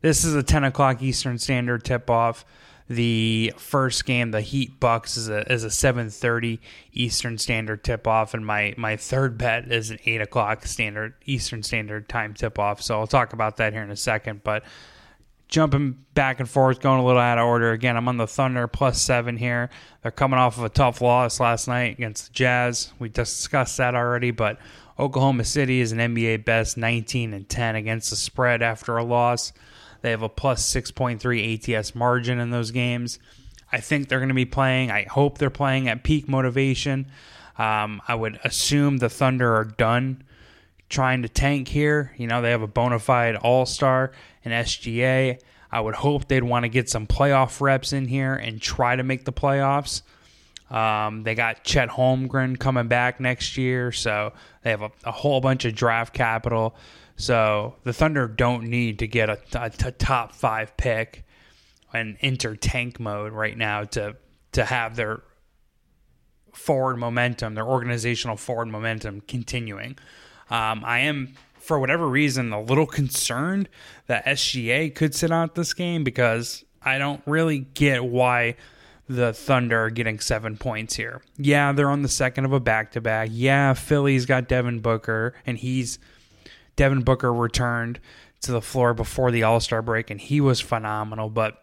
this 0.00 0.24
is 0.24 0.34
a 0.34 0.42
10 0.42 0.64
o'clock 0.64 1.02
Eastern 1.02 1.38
Standard 1.38 1.84
tip 1.84 2.10
off. 2.10 2.44
The 2.88 3.54
first 3.56 4.04
game, 4.04 4.30
the 4.30 4.42
Heat 4.42 4.78
Bucks, 4.78 5.16
is 5.16 5.30
a 5.30 5.50
is 5.50 5.64
a 5.64 5.70
7:30 5.70 6.60
Eastern 6.92 7.38
Standard 7.38 7.82
tip 7.82 8.06
off, 8.06 8.34
and 8.34 8.44
my 8.44 8.74
my 8.76 8.96
third 8.96 9.38
bet 9.38 9.72
is 9.72 9.90
an 9.90 9.98
8 10.04 10.20
o'clock 10.20 10.66
Standard 10.66 11.14
Eastern 11.24 11.62
Standard 11.62 12.10
time 12.10 12.34
tip 12.34 12.58
off. 12.58 12.82
So 12.82 13.00
I'll 13.00 13.06
talk 13.06 13.32
about 13.32 13.56
that 13.56 13.72
here 13.72 13.82
in 13.82 13.90
a 13.90 13.96
second. 13.96 14.44
But 14.44 14.64
jumping 15.54 15.96
back 16.14 16.40
and 16.40 16.50
forth, 16.50 16.80
going 16.80 16.98
a 16.98 17.06
little 17.06 17.20
out 17.20 17.38
of 17.38 17.46
order. 17.46 17.70
Again, 17.70 17.96
I'm 17.96 18.08
on 18.08 18.16
the 18.16 18.26
Thunder 18.26 18.66
plus 18.66 19.00
seven 19.00 19.36
here. 19.36 19.70
They're 20.02 20.10
coming 20.10 20.40
off 20.40 20.58
of 20.58 20.64
a 20.64 20.68
tough 20.68 21.00
loss 21.00 21.38
last 21.38 21.68
night 21.68 21.96
against 21.96 22.26
the 22.26 22.32
Jazz. 22.32 22.92
We 22.98 23.08
discussed 23.08 23.76
that 23.76 23.94
already, 23.94 24.32
but 24.32 24.58
Oklahoma 24.98 25.44
City 25.44 25.80
is 25.80 25.92
an 25.92 25.98
NBA 25.98 26.44
best 26.44 26.76
19 26.76 27.32
and 27.32 27.48
10 27.48 27.76
against 27.76 28.10
the 28.10 28.16
spread 28.16 28.62
after 28.62 28.96
a 28.96 29.04
loss. 29.04 29.52
They 30.02 30.10
have 30.10 30.22
a 30.22 30.28
plus 30.28 30.74
6.3 30.74 31.76
ATS 31.78 31.94
margin 31.94 32.40
in 32.40 32.50
those 32.50 32.72
games. 32.72 33.20
I 33.70 33.78
think 33.78 34.08
they're 34.08 34.18
going 34.18 34.30
to 34.30 34.34
be 34.34 34.44
playing. 34.44 34.90
I 34.90 35.04
hope 35.04 35.38
they're 35.38 35.50
playing 35.50 35.88
at 35.88 36.02
peak 36.02 36.28
motivation. 36.28 37.06
Um, 37.58 38.02
I 38.08 38.16
would 38.16 38.40
assume 38.42 38.96
the 38.96 39.08
Thunder 39.08 39.54
are 39.54 39.64
done 39.64 40.24
trying 40.88 41.22
to 41.22 41.28
tank 41.28 41.68
here. 41.68 42.12
You 42.16 42.26
know, 42.26 42.42
they 42.42 42.50
have 42.50 42.62
a 42.62 42.66
bona 42.66 42.98
fide 42.98 43.36
all 43.36 43.66
star 43.66 44.12
in 44.42 44.52
SGA. 44.52 45.40
I 45.70 45.80
would 45.80 45.94
hope 45.94 46.28
they'd 46.28 46.44
want 46.44 46.64
to 46.64 46.68
get 46.68 46.88
some 46.88 47.06
playoff 47.06 47.60
reps 47.60 47.92
in 47.92 48.06
here 48.06 48.34
and 48.34 48.60
try 48.60 48.94
to 48.94 49.02
make 49.02 49.24
the 49.24 49.32
playoffs. 49.32 50.02
Um, 50.70 51.24
they 51.24 51.34
got 51.34 51.64
Chet 51.64 51.88
Holmgren 51.88 52.58
coming 52.58 52.88
back 52.88 53.20
next 53.20 53.56
year, 53.56 53.92
so 53.92 54.32
they 54.62 54.70
have 54.70 54.82
a, 54.82 54.90
a 55.04 55.12
whole 55.12 55.40
bunch 55.40 55.64
of 55.64 55.74
draft 55.74 56.14
capital. 56.14 56.76
So 57.16 57.76
the 57.84 57.92
Thunder 57.92 58.26
don't 58.26 58.64
need 58.64 58.98
to 59.00 59.06
get 59.06 59.28
a, 59.28 59.38
a, 59.54 59.70
a 59.84 59.92
top 59.92 60.32
five 60.32 60.76
pick 60.76 61.24
and 61.92 62.16
enter 62.20 62.56
tank 62.56 62.98
mode 62.98 63.32
right 63.32 63.56
now 63.56 63.84
to 63.84 64.16
to 64.52 64.64
have 64.64 64.96
their 64.96 65.22
forward 66.52 66.96
momentum, 66.96 67.54
their 67.54 67.66
organizational 67.66 68.36
forward 68.36 68.68
momentum 68.68 69.20
continuing. 69.22 69.98
Um, 70.50 70.84
I 70.84 71.00
am, 71.00 71.34
for 71.54 71.78
whatever 71.78 72.08
reason, 72.08 72.52
a 72.52 72.60
little 72.60 72.86
concerned 72.86 73.68
that 74.06 74.24
SGA 74.26 74.94
could 74.94 75.14
sit 75.14 75.30
out 75.30 75.54
this 75.54 75.74
game 75.74 76.04
because 76.04 76.64
I 76.82 76.98
don't 76.98 77.22
really 77.26 77.60
get 77.60 78.04
why 78.04 78.56
the 79.08 79.32
Thunder 79.32 79.84
are 79.84 79.90
getting 79.90 80.18
seven 80.18 80.56
points 80.56 80.96
here. 80.96 81.22
Yeah, 81.36 81.72
they're 81.72 81.90
on 81.90 82.02
the 82.02 82.08
second 82.08 82.44
of 82.44 82.52
a 82.52 82.60
back 82.60 82.92
to 82.92 83.00
back. 83.00 83.28
Yeah, 83.32 83.74
Philly's 83.74 84.26
got 84.26 84.48
Devin 84.48 84.80
Booker, 84.80 85.34
and 85.46 85.58
he's 85.58 85.98
Devin 86.76 87.02
Booker 87.02 87.32
returned 87.32 88.00
to 88.42 88.52
the 88.52 88.62
floor 88.62 88.94
before 88.94 89.30
the 89.30 89.42
All 89.42 89.60
Star 89.60 89.82
break, 89.82 90.10
and 90.10 90.20
he 90.20 90.40
was 90.40 90.60
phenomenal. 90.60 91.28
But 91.28 91.62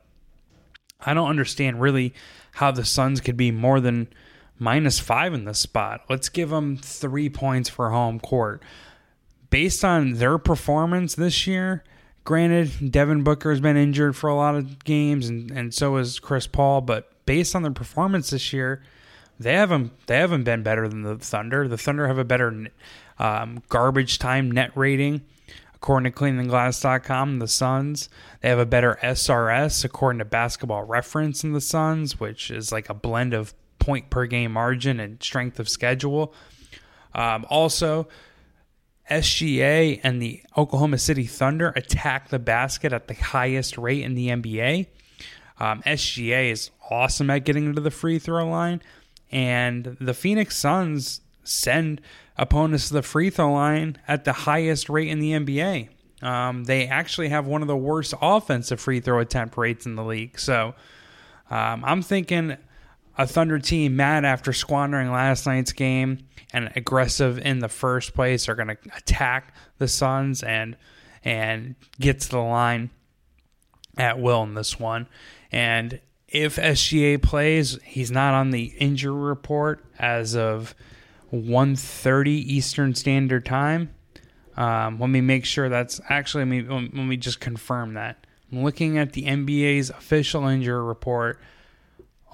I 1.00 1.14
don't 1.14 1.30
understand 1.30 1.82
really 1.82 2.14
how 2.54 2.72
the 2.72 2.86
Suns 2.86 3.22
could 3.22 3.38
be 3.38 3.52
more 3.52 3.80
than 3.80 4.08
minus 4.62 5.00
five 5.00 5.34
in 5.34 5.46
this 5.46 5.58
spot. 5.58 6.06
Let's 6.08 6.30
give 6.30 6.52
them 6.52 6.78
three 6.78 7.30
points 7.30 7.68
for 7.68 7.90
home 7.90 8.20
court. 8.20 8.62
Based 9.50 9.84
on 9.84 10.14
their 10.14 10.38
performance 10.38 11.16
this 11.16 11.48
year, 11.48 11.84
granted, 12.24 12.92
Devin 12.92 13.24
Booker 13.24 13.50
has 13.50 13.60
been 13.60 13.76
injured 13.76 14.16
for 14.16 14.30
a 14.30 14.36
lot 14.36 14.56
of 14.56 14.84
games, 14.84 15.28
and, 15.28 15.50
and 15.50 15.74
so 15.74 15.98
is 15.98 16.20
Chris 16.20 16.46
Paul, 16.46 16.82
but 16.82 17.12
based 17.26 17.56
on 17.56 17.64
their 17.64 17.72
performance 17.72 18.30
this 18.30 18.54
year, 18.54 18.84
they 19.40 19.54
haven't 19.54 19.92
they 20.06 20.18
haven't 20.18 20.44
been 20.44 20.62
better 20.62 20.88
than 20.88 21.02
the 21.02 21.18
Thunder. 21.18 21.68
The 21.68 21.78
Thunder 21.78 22.08
have 22.08 22.20
a 22.20 22.24
better 22.24 22.68
um, 23.18 23.64
garbage 23.68 24.20
time 24.20 24.52
net 24.52 24.72
rating 24.76 25.22
according 25.74 26.12
to 26.12 26.16
cleaningtheglass.com, 26.16 27.40
the 27.40 27.48
Suns. 27.48 28.10
They 28.42 28.50
have 28.50 28.60
a 28.60 28.68
better 28.68 29.00
SRS 29.02 29.84
according 29.84 30.20
to 30.20 30.26
basketball 30.26 30.84
reference 30.84 31.44
in 31.44 31.54
the 31.54 31.62
Suns, 31.62 32.20
which 32.20 32.52
is 32.52 32.72
like 32.72 32.88
a 32.88 32.94
blend 32.94 33.34
of 33.34 33.56
point 33.82 34.10
per 34.10 34.26
game 34.26 34.54
margin 34.54 35.02
and 35.02 35.22
strength 35.22 35.60
of 35.60 35.68
schedule. 35.68 36.34
Um, 37.14 37.46
also, 37.50 38.08
SGA 39.10 40.00
and 40.04 40.22
the 40.22 40.42
Oklahoma 40.56 40.98
City 40.98 41.26
Thunder 41.26 41.74
attack 41.76 42.30
the 42.30 42.40
basket 42.40 42.94
at 42.94 43.08
the 43.10 43.14
highest 43.14 43.78
rate 43.78 44.04
in 44.04 44.16
the 44.16 44.30
NBA. 44.30 44.88
Um, 45.60 45.82
SGA 45.82 46.52
is 46.52 46.72
awesome 46.90 47.30
at 47.30 47.40
getting 47.40 47.76
to 47.76 47.82
the 47.82 47.92
free 47.92 48.20
throw 48.20 48.48
line, 48.48 48.82
and 49.32 49.98
the 50.00 50.14
Phoenix 50.14 50.56
Suns 50.56 51.22
send 51.44 52.00
opponents 52.38 52.88
to 52.88 52.94
the 52.94 53.02
free 53.02 53.30
throw 53.30 53.52
line 53.52 53.98
at 54.08 54.24
the 54.24 54.34
highest 54.34 54.90
rate 54.90 55.10
in 55.10 55.20
the 55.20 55.32
NBA. 55.34 55.90
Um, 56.22 56.66
they 56.66 56.88
actually 56.88 57.30
have 57.30 57.48
one 57.48 57.62
of 57.62 57.68
the 57.68 57.78
worst 57.78 58.14
offensive 58.22 58.80
free 58.80 59.00
throw 59.00 59.20
attempt 59.20 59.58
rates 59.58 59.86
in 59.86 59.96
the 59.96 60.04
league. 60.04 60.40
So 60.40 60.76
um, 61.50 61.84
I'm 61.84 62.02
thinking 62.02 62.58
a 63.22 63.28
Thunder 63.28 63.60
team 63.60 63.96
mad 63.96 64.26
after 64.26 64.52
squandering 64.52 65.12
last 65.12 65.46
night's 65.46 65.72
game 65.72 66.20
and 66.54 66.72
aggressive 66.76 67.38
in 67.38 67.60
the 67.60 67.70
first 67.70 68.14
place 68.14 68.50
are 68.50 68.56
going 68.56 68.70
to 68.70 68.78
attack 68.98 69.54
the 69.78 69.88
Suns 69.88 70.44
and 70.44 70.76
and 71.24 71.76
get 72.00 72.20
to 72.22 72.30
the 72.30 72.40
line 72.40 72.90
at 73.96 74.20
will 74.20 74.42
in 74.42 74.56
this 74.56 74.80
one. 74.80 75.08
And 75.52 76.00
if 76.28 76.56
SGA 76.56 77.22
plays, 77.22 77.78
he's 77.84 78.10
not 78.10 78.34
on 78.34 78.50
the 78.50 78.74
injury 78.80 79.14
report 79.14 79.86
as 80.00 80.36
of 80.36 80.74
1.30 81.32 82.28
Eastern 82.28 82.96
Standard 82.96 83.46
Time. 83.46 83.94
Um, 84.58 85.00
let 85.00 85.12
me 85.12 85.22
make 85.22 85.46
sure 85.46 85.70
that's 85.70 86.02
actually, 86.10 86.46
let 86.46 86.50
me, 86.50 86.90
let 86.92 87.06
me 87.06 87.18
just 87.18 87.40
confirm 87.40 87.94
that. 87.94 88.26
I'm 88.52 88.64
looking 88.64 88.98
at 88.98 89.14
the 89.14 89.26
NBA's 89.26 89.92
official 89.92 90.48
injury 90.48 90.82
report. 90.82 91.40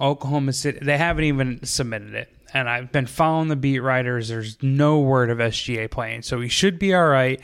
Oklahoma 0.00 0.52
City, 0.52 0.78
they 0.82 0.98
haven't 0.98 1.24
even 1.24 1.64
submitted 1.64 2.14
it. 2.14 2.32
And 2.54 2.68
I've 2.68 2.92
been 2.92 3.06
following 3.06 3.48
the 3.48 3.56
beat 3.56 3.80
writers. 3.80 4.28
There's 4.28 4.62
no 4.62 5.00
word 5.00 5.30
of 5.30 5.38
SGA 5.38 5.90
playing. 5.90 6.22
So 6.22 6.40
he 6.40 6.48
should 6.48 6.78
be 6.78 6.94
all 6.94 7.06
right. 7.06 7.40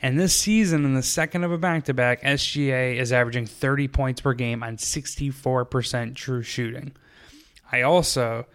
And 0.00 0.18
this 0.18 0.34
season, 0.34 0.84
in 0.84 0.94
the 0.94 1.02
second 1.02 1.44
of 1.44 1.52
a 1.52 1.58
back 1.58 1.84
to 1.84 1.94
back, 1.94 2.22
SGA 2.22 2.96
is 2.96 3.12
averaging 3.12 3.46
30 3.46 3.88
points 3.88 4.20
per 4.20 4.32
game 4.32 4.62
on 4.62 4.76
64% 4.76 6.14
true 6.14 6.42
shooting. 6.42 6.92
I 7.70 7.82
also 7.82 8.46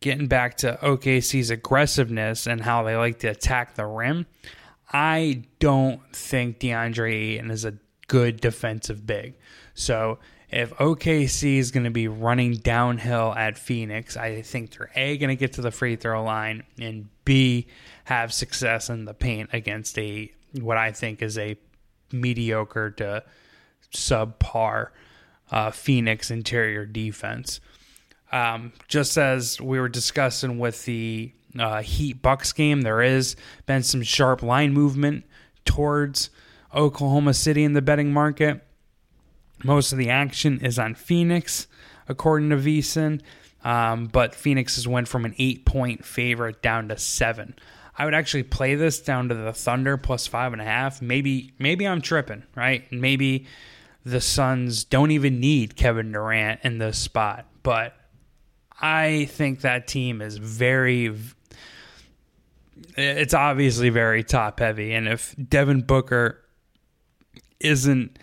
getting 0.00 0.26
back 0.26 0.56
to 0.58 0.78
OKC's 0.82 1.50
aggressiveness 1.50 2.46
and 2.46 2.60
how 2.62 2.82
they 2.82 2.96
like 2.96 3.20
to 3.20 3.28
attack 3.28 3.74
the 3.74 3.86
rim, 3.86 4.26
I 4.92 5.44
don't 5.58 6.00
think 6.14 6.58
DeAndre 6.58 7.34
Ayton 7.34 7.50
is 7.50 7.64
a 7.64 7.74
good 8.08 8.40
defensive 8.40 9.06
big. 9.06 9.34
So 9.74 10.18
if 10.50 10.74
OKC 10.74 11.58
is 11.58 11.70
going 11.70 11.84
to 11.84 11.90
be 11.90 12.08
running 12.08 12.54
downhill 12.54 13.32
at 13.34 13.56
Phoenix, 13.56 14.16
I 14.16 14.42
think 14.42 14.76
they're 14.76 14.90
A, 14.96 15.16
going 15.16 15.28
to 15.28 15.36
get 15.36 15.54
to 15.54 15.62
the 15.62 15.70
free 15.70 15.96
throw 15.96 16.24
line, 16.24 16.64
and 16.80 17.08
B, 17.24 17.68
have 18.04 18.32
success 18.32 18.90
in 18.90 19.04
the 19.04 19.14
paint 19.14 19.50
against 19.52 19.96
a 19.98 20.32
what 20.60 20.76
I 20.76 20.90
think 20.90 21.22
is 21.22 21.38
a 21.38 21.56
mediocre 22.10 22.90
to 22.90 23.22
subpar 23.92 24.88
uh, 25.52 25.70
Phoenix 25.70 26.30
interior 26.30 26.84
defense. 26.84 27.60
Um, 28.32 28.72
just 28.88 29.16
as 29.16 29.60
we 29.60 29.78
were 29.78 29.88
discussing 29.88 30.58
with 30.58 30.84
the 30.84 31.32
uh, 31.58 31.82
Heat 31.82 32.22
Bucks 32.22 32.52
game, 32.52 32.82
there 32.82 33.02
has 33.02 33.36
been 33.66 33.82
some 33.82 34.02
sharp 34.02 34.42
line 34.42 34.72
movement 34.72 35.24
towards 35.64 36.30
Oklahoma 36.74 37.34
City 37.34 37.64
in 37.64 37.72
the 37.72 37.82
betting 37.82 38.12
market. 38.12 38.64
Most 39.64 39.92
of 39.92 39.98
the 39.98 40.10
action 40.10 40.60
is 40.60 40.78
on 40.78 40.94
Phoenix, 40.94 41.66
according 42.08 42.50
to 42.50 42.56
VSiN, 42.56 43.20
um, 43.62 44.06
but 44.06 44.34
Phoenix 44.34 44.76
has 44.76 44.88
went 44.88 45.08
from 45.08 45.24
an 45.24 45.34
eight 45.38 45.64
point 45.64 46.04
favorite 46.04 46.62
down 46.62 46.88
to 46.88 46.98
seven. 46.98 47.54
I 47.96 48.04
would 48.04 48.14
actually 48.14 48.44
play 48.44 48.74
this 48.76 49.00
down 49.00 49.28
to 49.28 49.34
the 49.34 49.52
Thunder 49.52 49.96
plus 49.96 50.26
five 50.26 50.52
and 50.52 50.62
a 50.62 50.64
half. 50.64 51.02
Maybe 51.02 51.52
maybe 51.58 51.86
I'm 51.86 52.00
tripping, 52.00 52.44
right? 52.56 52.90
Maybe 52.90 53.46
the 54.04 54.20
Suns 54.20 54.84
don't 54.84 55.10
even 55.10 55.40
need 55.40 55.76
Kevin 55.76 56.12
Durant 56.12 56.60
in 56.64 56.78
this 56.78 56.98
spot, 56.98 57.46
but 57.62 57.94
I 58.80 59.26
think 59.26 59.60
that 59.60 59.86
team 59.86 60.22
is 60.22 60.38
very. 60.38 61.14
It's 62.96 63.34
obviously 63.34 63.90
very 63.90 64.24
top 64.24 64.60
heavy, 64.60 64.94
and 64.94 65.06
if 65.06 65.34
Devin 65.36 65.82
Booker 65.82 66.38
isn't 67.60 68.18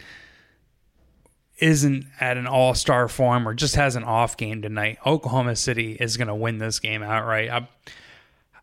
isn't 1.60 2.06
at 2.20 2.38
an 2.38 2.48
all 2.48 2.74
star 2.74 3.08
form 3.08 3.48
or 3.48 3.54
just 3.54 3.76
has 3.76 3.96
an 3.96 4.04
off 4.04 4.38
game 4.38 4.62
tonight, 4.62 5.00
Oklahoma 5.06 5.56
City 5.56 5.94
is 6.00 6.18
going 6.18 6.28
to 6.28 6.36
win 6.36 6.58
this 6.58 6.80
game 6.80 7.04
outright. 7.04 7.50
I'm, 7.50 7.68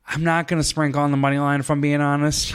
I'm 0.06 0.22
not 0.24 0.48
going 0.48 0.60
to 0.60 0.66
sprinkle 0.66 1.00
on 1.00 1.10
the 1.10 1.16
money 1.16 1.38
line 1.38 1.60
if 1.60 1.70
I'm 1.70 1.80
being 1.80 2.00
honest. 2.00 2.54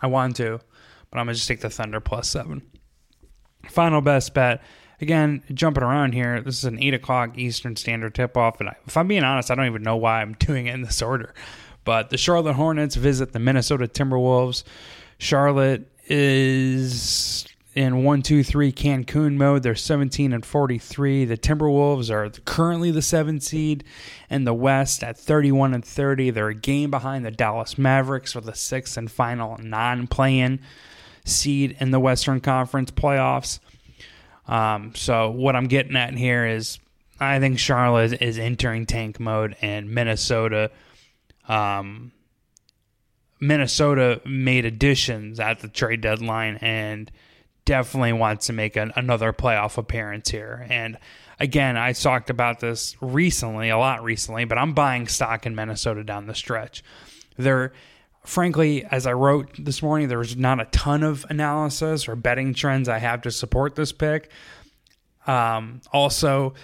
I 0.00 0.06
want 0.08 0.36
to, 0.36 0.60
but 1.10 1.18
I'm 1.18 1.26
going 1.26 1.34
to 1.34 1.38
just 1.38 1.48
take 1.48 1.60
the 1.60 1.70
Thunder 1.70 2.00
plus 2.00 2.28
seven. 2.28 2.62
Final 3.68 4.00
best 4.00 4.34
bet 4.34 4.62
again, 5.00 5.42
jumping 5.52 5.82
around 5.82 6.12
here, 6.12 6.40
this 6.40 6.58
is 6.58 6.64
an 6.64 6.82
8 6.82 6.94
o'clock 6.94 7.38
Eastern 7.38 7.76
Standard 7.76 8.14
tip 8.14 8.36
off. 8.36 8.60
And 8.60 8.70
if 8.86 8.96
I'm 8.96 9.08
being 9.08 9.24
honest, 9.24 9.50
I 9.50 9.54
don't 9.54 9.66
even 9.66 9.82
know 9.82 9.96
why 9.96 10.20
I'm 10.22 10.32
doing 10.38 10.66
it 10.66 10.74
in 10.74 10.82
this 10.82 11.02
order. 11.02 11.34
But 11.84 12.10
the 12.10 12.18
Charlotte 12.18 12.54
Hornets 12.54 12.96
visit 12.96 13.32
the 13.32 13.38
Minnesota 13.38 13.86
Timberwolves. 13.86 14.64
Charlotte 15.18 15.90
is 16.08 17.46
in 17.76 18.02
1 18.02 18.22
2 18.22 18.42
3 18.42 18.72
Cancun 18.72 19.36
mode. 19.36 19.62
They're 19.62 19.74
17 19.74 20.32
and 20.32 20.44
43. 20.44 21.26
The 21.26 21.36
Timberwolves 21.36 22.10
are 22.10 22.30
currently 22.46 22.90
the 22.90 23.02
7 23.02 23.38
seed 23.40 23.84
in 24.30 24.44
the 24.44 24.54
West 24.54 25.04
at 25.04 25.18
31 25.18 25.74
and 25.74 25.84
30. 25.84 26.30
They're 26.30 26.48
a 26.48 26.54
game 26.54 26.90
behind 26.90 27.24
the 27.24 27.30
Dallas 27.30 27.76
Mavericks 27.76 28.32
for 28.32 28.40
the 28.40 28.54
sixth 28.54 28.96
and 28.96 29.10
final 29.10 29.58
non 29.58 30.06
playing 30.06 30.60
seed 31.24 31.76
in 31.78 31.90
the 31.90 32.00
Western 32.00 32.40
Conference 32.40 32.90
playoffs. 32.90 33.60
Um, 34.48 34.94
so 34.94 35.30
what 35.30 35.54
I'm 35.54 35.66
getting 35.66 35.96
at 35.96 36.14
here 36.14 36.46
is 36.46 36.78
I 37.20 37.38
think 37.40 37.58
Charlotte 37.58 38.22
is 38.22 38.38
entering 38.38 38.86
tank 38.86 39.20
mode, 39.20 39.56
and 39.60 39.90
Minnesota, 39.90 40.70
um, 41.48 42.12
Minnesota 43.38 44.22
made 44.24 44.64
additions 44.64 45.40
at 45.40 45.60
the 45.60 45.68
trade 45.68 46.00
deadline 46.00 46.56
and 46.62 47.10
definitely 47.66 48.14
wants 48.14 48.46
to 48.46 48.54
make 48.54 48.76
an, 48.76 48.92
another 48.96 49.34
playoff 49.34 49.76
appearance 49.76 50.30
here. 50.30 50.66
And 50.70 50.96
again, 51.38 51.76
I 51.76 51.92
talked 51.92 52.30
about 52.30 52.60
this 52.60 52.96
recently, 53.02 53.68
a 53.68 53.76
lot 53.76 54.02
recently, 54.02 54.46
but 54.46 54.56
I'm 54.56 54.72
buying 54.72 55.06
stock 55.06 55.44
in 55.44 55.54
Minnesota 55.54 56.02
down 56.02 56.26
the 56.26 56.34
stretch. 56.34 56.82
They're 57.36 57.72
frankly, 58.24 58.84
as 58.84 59.06
I 59.06 59.12
wrote 59.12 59.50
this 59.58 59.82
morning, 59.82 60.08
there's 60.08 60.36
not 60.36 60.60
a 60.60 60.64
ton 60.66 61.02
of 61.02 61.24
analysis 61.28 62.08
or 62.08 62.16
betting 62.16 62.54
trends 62.54 62.88
I 62.88 62.98
have 62.98 63.22
to 63.22 63.30
support 63.30 63.76
this 63.76 63.92
pick. 63.92 64.30
Um, 65.26 65.80
also, 65.92 66.54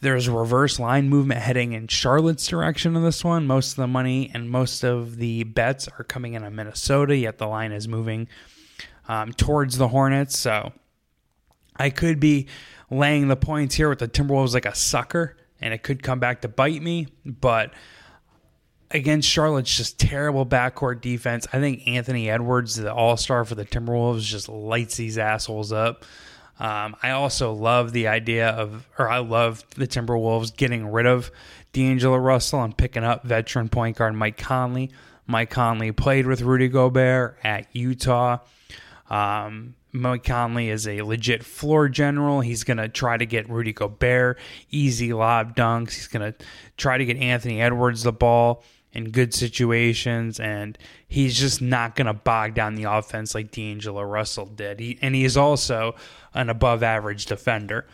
there's 0.00 0.28
reverse 0.28 0.78
line 0.78 1.08
movement 1.08 1.40
heading 1.40 1.72
in 1.72 1.88
Charlotte's 1.88 2.46
direction 2.46 2.96
of 2.96 3.02
this 3.02 3.24
one. 3.24 3.46
Most 3.46 3.72
of 3.72 3.76
the 3.76 3.86
money 3.86 4.30
and 4.34 4.50
most 4.50 4.82
of 4.82 5.16
the 5.16 5.44
bets 5.44 5.88
are 5.98 6.04
coming 6.04 6.34
in 6.34 6.44
on 6.44 6.54
Minnesota, 6.54 7.16
yet 7.16 7.38
the 7.38 7.46
line 7.46 7.72
is 7.72 7.86
moving 7.88 8.28
um, 9.08 9.32
towards 9.32 9.78
the 9.78 9.88
Hornets. 9.88 10.38
So 10.38 10.72
I 11.76 11.90
could 11.90 12.20
be 12.20 12.46
laying 12.90 13.28
the 13.28 13.36
points 13.36 13.74
here 13.74 13.88
with 13.88 13.98
the 13.98 14.08
Timberwolves 14.08 14.54
like 14.54 14.66
a 14.66 14.74
sucker, 14.74 15.36
and 15.60 15.74
it 15.74 15.82
could 15.82 16.02
come 16.02 16.20
back 16.20 16.42
to 16.42 16.48
bite 16.48 16.82
me, 16.82 17.08
but 17.24 17.72
against 18.90 19.28
Charlotte's 19.28 19.76
just 19.76 19.98
terrible 19.98 20.46
backcourt 20.46 21.00
defense. 21.00 21.46
I 21.52 21.58
think 21.58 21.86
Anthony 21.86 22.30
Edwards, 22.30 22.76
the 22.76 22.94
all 22.94 23.16
star 23.16 23.44
for 23.44 23.54
the 23.54 23.64
Timberwolves, 23.64 24.20
just 24.20 24.48
lights 24.48 24.96
these 24.96 25.18
assholes 25.18 25.72
up. 25.72 26.04
Um, 26.60 26.94
I 27.02 27.10
also 27.10 27.52
love 27.52 27.92
the 27.92 28.06
idea 28.06 28.50
of, 28.50 28.88
or 28.96 29.08
I 29.08 29.18
love 29.18 29.64
the 29.74 29.88
Timberwolves 29.88 30.56
getting 30.56 30.86
rid 30.86 31.06
of 31.06 31.32
D'Angelo 31.72 32.16
Russell 32.16 32.62
and 32.62 32.76
picking 32.76 33.02
up 33.02 33.24
veteran 33.24 33.68
point 33.68 33.96
guard 33.96 34.14
Mike 34.14 34.36
Conley. 34.38 34.92
Mike 35.26 35.50
Conley 35.50 35.90
played 35.90 36.26
with 36.26 36.42
Rudy 36.42 36.68
Gobert 36.68 37.38
at 37.42 37.66
Utah. 37.72 38.38
Um, 39.10 39.74
Mike 39.92 40.24
Conley 40.24 40.70
is 40.70 40.88
a 40.88 41.02
legit 41.02 41.44
floor 41.44 41.88
general. 41.88 42.40
He's 42.40 42.64
going 42.64 42.78
to 42.78 42.88
try 42.88 43.16
to 43.16 43.26
get 43.26 43.48
Rudy 43.48 43.72
Gobert 43.72 44.38
easy 44.70 45.12
lob 45.12 45.54
dunks. 45.54 45.92
He's 45.92 46.08
going 46.08 46.32
to 46.32 46.44
try 46.76 46.98
to 46.98 47.04
get 47.04 47.16
Anthony 47.16 47.62
Edwards 47.62 48.02
the 48.02 48.12
ball 48.12 48.64
in 48.92 49.10
good 49.10 49.34
situations, 49.34 50.38
and 50.40 50.78
he's 51.06 51.38
just 51.38 51.60
not 51.60 51.96
going 51.96 52.06
to 52.06 52.12
bog 52.14 52.54
down 52.54 52.76
the 52.76 52.84
offense 52.84 53.34
like 53.34 53.50
D'Angelo 53.50 54.02
Russell 54.02 54.46
did. 54.46 54.80
He, 54.80 54.98
and 55.02 55.14
he 55.14 55.24
is 55.24 55.36
also 55.36 55.94
an 56.32 56.48
above 56.48 56.82
average 56.82 57.26
defender. 57.26 57.86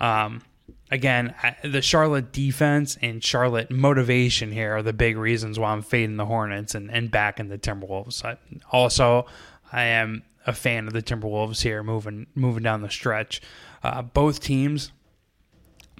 Um, 0.00 0.42
again, 0.90 1.34
the 1.62 1.82
Charlotte 1.82 2.32
defense 2.32 2.96
and 3.00 3.24
Charlotte 3.24 3.70
motivation 3.70 4.52
here 4.52 4.76
are 4.76 4.82
the 4.82 4.92
big 4.92 5.16
reasons 5.16 5.58
why 5.58 5.72
I'm 5.72 5.82
fading 5.82 6.16
the 6.16 6.26
Hornets 6.26 6.74
and, 6.74 6.90
and 6.90 7.10
backing 7.10 7.48
the 7.48 7.58
Timberwolves. 7.58 8.24
I, 8.24 8.36
also, 8.70 9.26
I 9.72 9.84
am 9.84 10.22
a 10.46 10.52
fan 10.52 10.86
of 10.86 10.92
the 10.92 11.02
Timberwolves 11.02 11.62
here 11.62 11.82
moving 11.82 12.26
moving 12.34 12.62
down 12.62 12.82
the 12.82 12.90
stretch. 12.90 13.40
Uh, 13.82 14.02
both 14.02 14.40
teams 14.40 14.92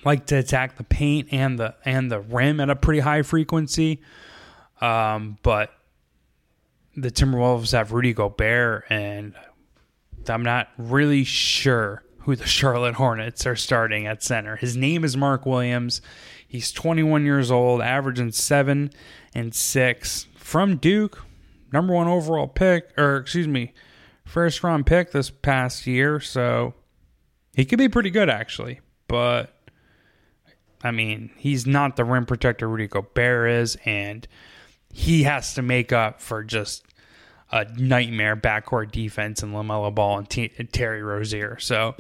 like 0.05 0.27
to 0.27 0.37
attack 0.37 0.77
the 0.77 0.85
paint 0.85 1.29
and 1.31 1.59
the 1.59 1.75
and 1.85 2.11
the 2.11 2.21
rim 2.21 2.61
at 2.61 2.71
a 2.71 2.77
pretty 2.77 3.01
high 3.01 3.23
frequency. 3.23 4.01
Um, 4.81 5.39
but 5.43 5.71
the 6.97 7.11
Timberwolves 7.11 7.73
have 7.73 7.93
Rudy 7.93 8.13
Gobert, 8.13 8.85
and 8.89 9.35
I'm 10.29 10.43
not 10.43 10.69
really 10.79 11.25
sure 11.25 12.03
who 12.21 12.37
the 12.37 12.47
Charlotte 12.47 12.95
Hornets 12.95 13.47
are 13.47 13.57
starting 13.57 14.07
at 14.07 14.23
center. 14.23 14.57
His 14.57 14.77
name 14.77 15.05
is 15.05 15.17
Mark 15.17 15.47
Williams. 15.47 16.01
He's 16.47 16.71
21 16.71 17.25
years 17.25 17.51
old, 17.51 17.81
averaging 17.81 18.33
seven 18.33 18.91
and 19.35 19.55
six 19.55 20.27
from 20.37 20.77
Duke, 20.77 21.25
number 21.73 21.93
one 21.95 22.07
overall 22.07 22.47
pick, 22.47 22.93
or 22.97 23.17
excuse 23.17 23.49
me, 23.49 23.73
first 24.25 24.63
round 24.63 24.87
pick 24.87 25.13
this 25.13 25.31
past 25.31 25.87
year. 25.87 26.21
So 26.21 26.75
he 27.55 27.65
could 27.65 27.79
be 27.79 27.89
pretty 27.89 28.11
good 28.11 28.29
actually, 28.29 28.81
but 29.09 29.55
I 30.83 30.91
mean, 30.91 31.31
he's 31.37 31.67
not 31.67 31.97
the 31.97 32.05
rim 32.05 32.27
protector 32.27 32.69
Rudy 32.69 32.89
Gobert 32.89 33.51
is, 33.51 33.79
and 33.87 34.29
he 34.93 35.23
has 35.23 35.55
to 35.55 35.63
make 35.63 35.93
up 35.93 36.21
for 36.21 36.45
just 36.45 36.85
a 37.51 37.65
nightmare 37.77 38.37
backcourt 38.37 38.93
defense 38.93 39.43
in 39.43 39.53
LaMelo 39.53 39.95
Ball 39.95 40.19
and, 40.19 40.29
T- 40.29 40.53
and 40.59 40.71
Terry 40.71 41.03
Rozier. 41.03 41.59
So 41.59 41.95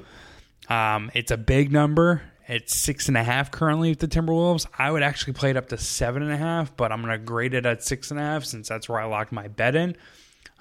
um, 0.69 1.11
it's 1.15 1.31
a 1.31 1.37
big 1.39 1.73
number. 1.73 2.23
It's 2.47 2.77
six 2.77 3.09
and 3.09 3.17
a 3.17 3.25
half 3.25 3.51
currently 3.51 3.91
with 3.91 4.01
the 4.01 4.09
Timberwolves. 4.09 4.67
I 4.77 4.91
would 4.91 5.03
actually 5.03 5.33
play 5.33 5.51
it 5.51 5.57
up 5.57 5.69
to 5.71 5.79
seven 5.79 6.23
and 6.23 6.33
a 6.33 6.37
half, 6.37 6.77
but 6.77 6.93
I'm 6.93 7.01
going 7.01 7.13
to 7.13 7.25
grade 7.25 7.55
it 7.55 7.65
at 7.65 7.83
six 7.83 8.11
and 8.11 8.21
a 8.21 8.23
half 8.23 8.45
since 8.45 8.69
that's 8.69 8.87
where 8.87 9.01
I 9.01 9.07
locked 9.07 9.33
my 9.33 9.49
bet 9.49 9.75
in. 9.75 9.97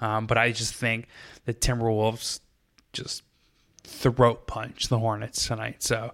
Um, 0.00 0.26
but 0.26 0.38
I 0.38 0.52
just 0.52 0.74
think 0.74 1.06
the 1.44 1.54
Timberwolves 1.54 2.40
just 2.92 3.22
throat 3.82 4.46
punch 4.46 4.88
the 4.88 4.98
Hornets 4.98 5.46
tonight. 5.46 5.82
So 5.82 6.12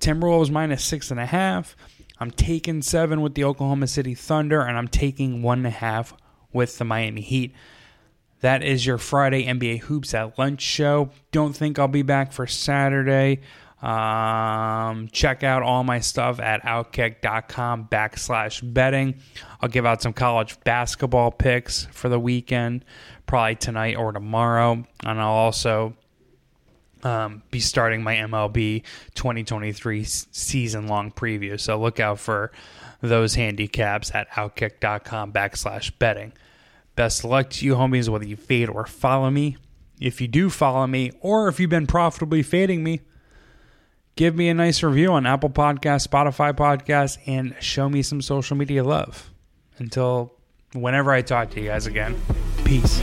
Timberwolves 0.00 0.50
minus 0.50 0.84
six 0.84 1.10
and 1.10 1.20
a 1.20 1.26
half. 1.26 1.76
I'm 2.18 2.30
taking 2.30 2.82
seven 2.82 3.20
with 3.20 3.34
the 3.34 3.44
Oklahoma 3.44 3.88
City 3.88 4.14
Thunder, 4.14 4.60
and 4.60 4.76
I'm 4.76 4.88
taking 4.88 5.42
one 5.42 5.58
and 5.58 5.66
a 5.66 5.70
half 5.70 6.14
with 6.52 6.78
the 6.78 6.84
Miami 6.84 7.20
Heat. 7.20 7.52
That 8.42 8.62
is 8.62 8.84
your 8.84 8.98
Friday 8.98 9.46
NBA 9.46 9.80
Hoops 9.80 10.14
at 10.14 10.38
Lunch 10.38 10.60
show. 10.60 11.10
Don't 11.30 11.54
think 11.56 11.78
I'll 11.78 11.88
be 11.88 12.02
back 12.02 12.32
for 12.32 12.46
Saturday. 12.46 13.40
Um, 13.82 15.08
check 15.08 15.42
out 15.42 15.62
all 15.62 15.82
my 15.82 15.98
stuff 15.98 16.38
at 16.38 16.62
outkick.com 16.62 17.88
backslash 17.88 18.72
betting. 18.72 19.16
I'll 19.60 19.68
give 19.68 19.84
out 19.84 20.00
some 20.00 20.12
college 20.12 20.58
basketball 20.60 21.32
picks 21.32 21.86
for 21.86 22.08
the 22.08 22.20
weekend, 22.20 22.84
probably 23.26 23.56
tonight 23.56 23.96
or 23.96 24.12
tomorrow. 24.12 24.84
And 25.04 25.20
I'll 25.20 25.32
also 25.32 25.94
um, 27.02 27.42
be 27.50 27.58
starting 27.58 28.04
my 28.04 28.14
MLB 28.14 28.84
2023 29.14 30.04
season 30.04 30.86
long 30.86 31.10
preview. 31.10 31.58
So 31.58 31.80
look 31.80 31.98
out 31.98 32.20
for 32.20 32.52
those 33.00 33.34
handicaps 33.34 34.14
at 34.14 34.30
outkick.com 34.30 35.32
backslash 35.32 35.90
betting. 35.98 36.32
Best 36.94 37.24
of 37.24 37.30
luck 37.30 37.50
to 37.50 37.66
you, 37.66 37.74
homies, 37.74 38.08
whether 38.08 38.26
you 38.26 38.36
fade 38.36 38.68
or 38.68 38.86
follow 38.86 39.30
me. 39.30 39.56
If 40.00 40.20
you 40.20 40.28
do 40.28 40.50
follow 40.50 40.86
me, 40.86 41.10
or 41.20 41.48
if 41.48 41.58
you've 41.58 41.70
been 41.70 41.86
profitably 41.86 42.42
fading 42.42 42.84
me, 42.84 43.00
give 44.16 44.34
me 44.34 44.48
a 44.48 44.54
nice 44.54 44.82
review 44.82 45.12
on 45.12 45.26
Apple 45.26 45.50
Podcasts, 45.50 46.06
Spotify 46.06 46.52
Podcasts, 46.52 47.18
and 47.26 47.54
show 47.60 47.88
me 47.88 48.02
some 48.02 48.22
social 48.22 48.56
media 48.56 48.84
love. 48.84 49.30
Until 49.78 50.34
whenever 50.74 51.12
I 51.12 51.22
talk 51.22 51.50
to 51.50 51.60
you 51.60 51.68
guys 51.68 51.86
again, 51.86 52.20
peace. 52.64 53.00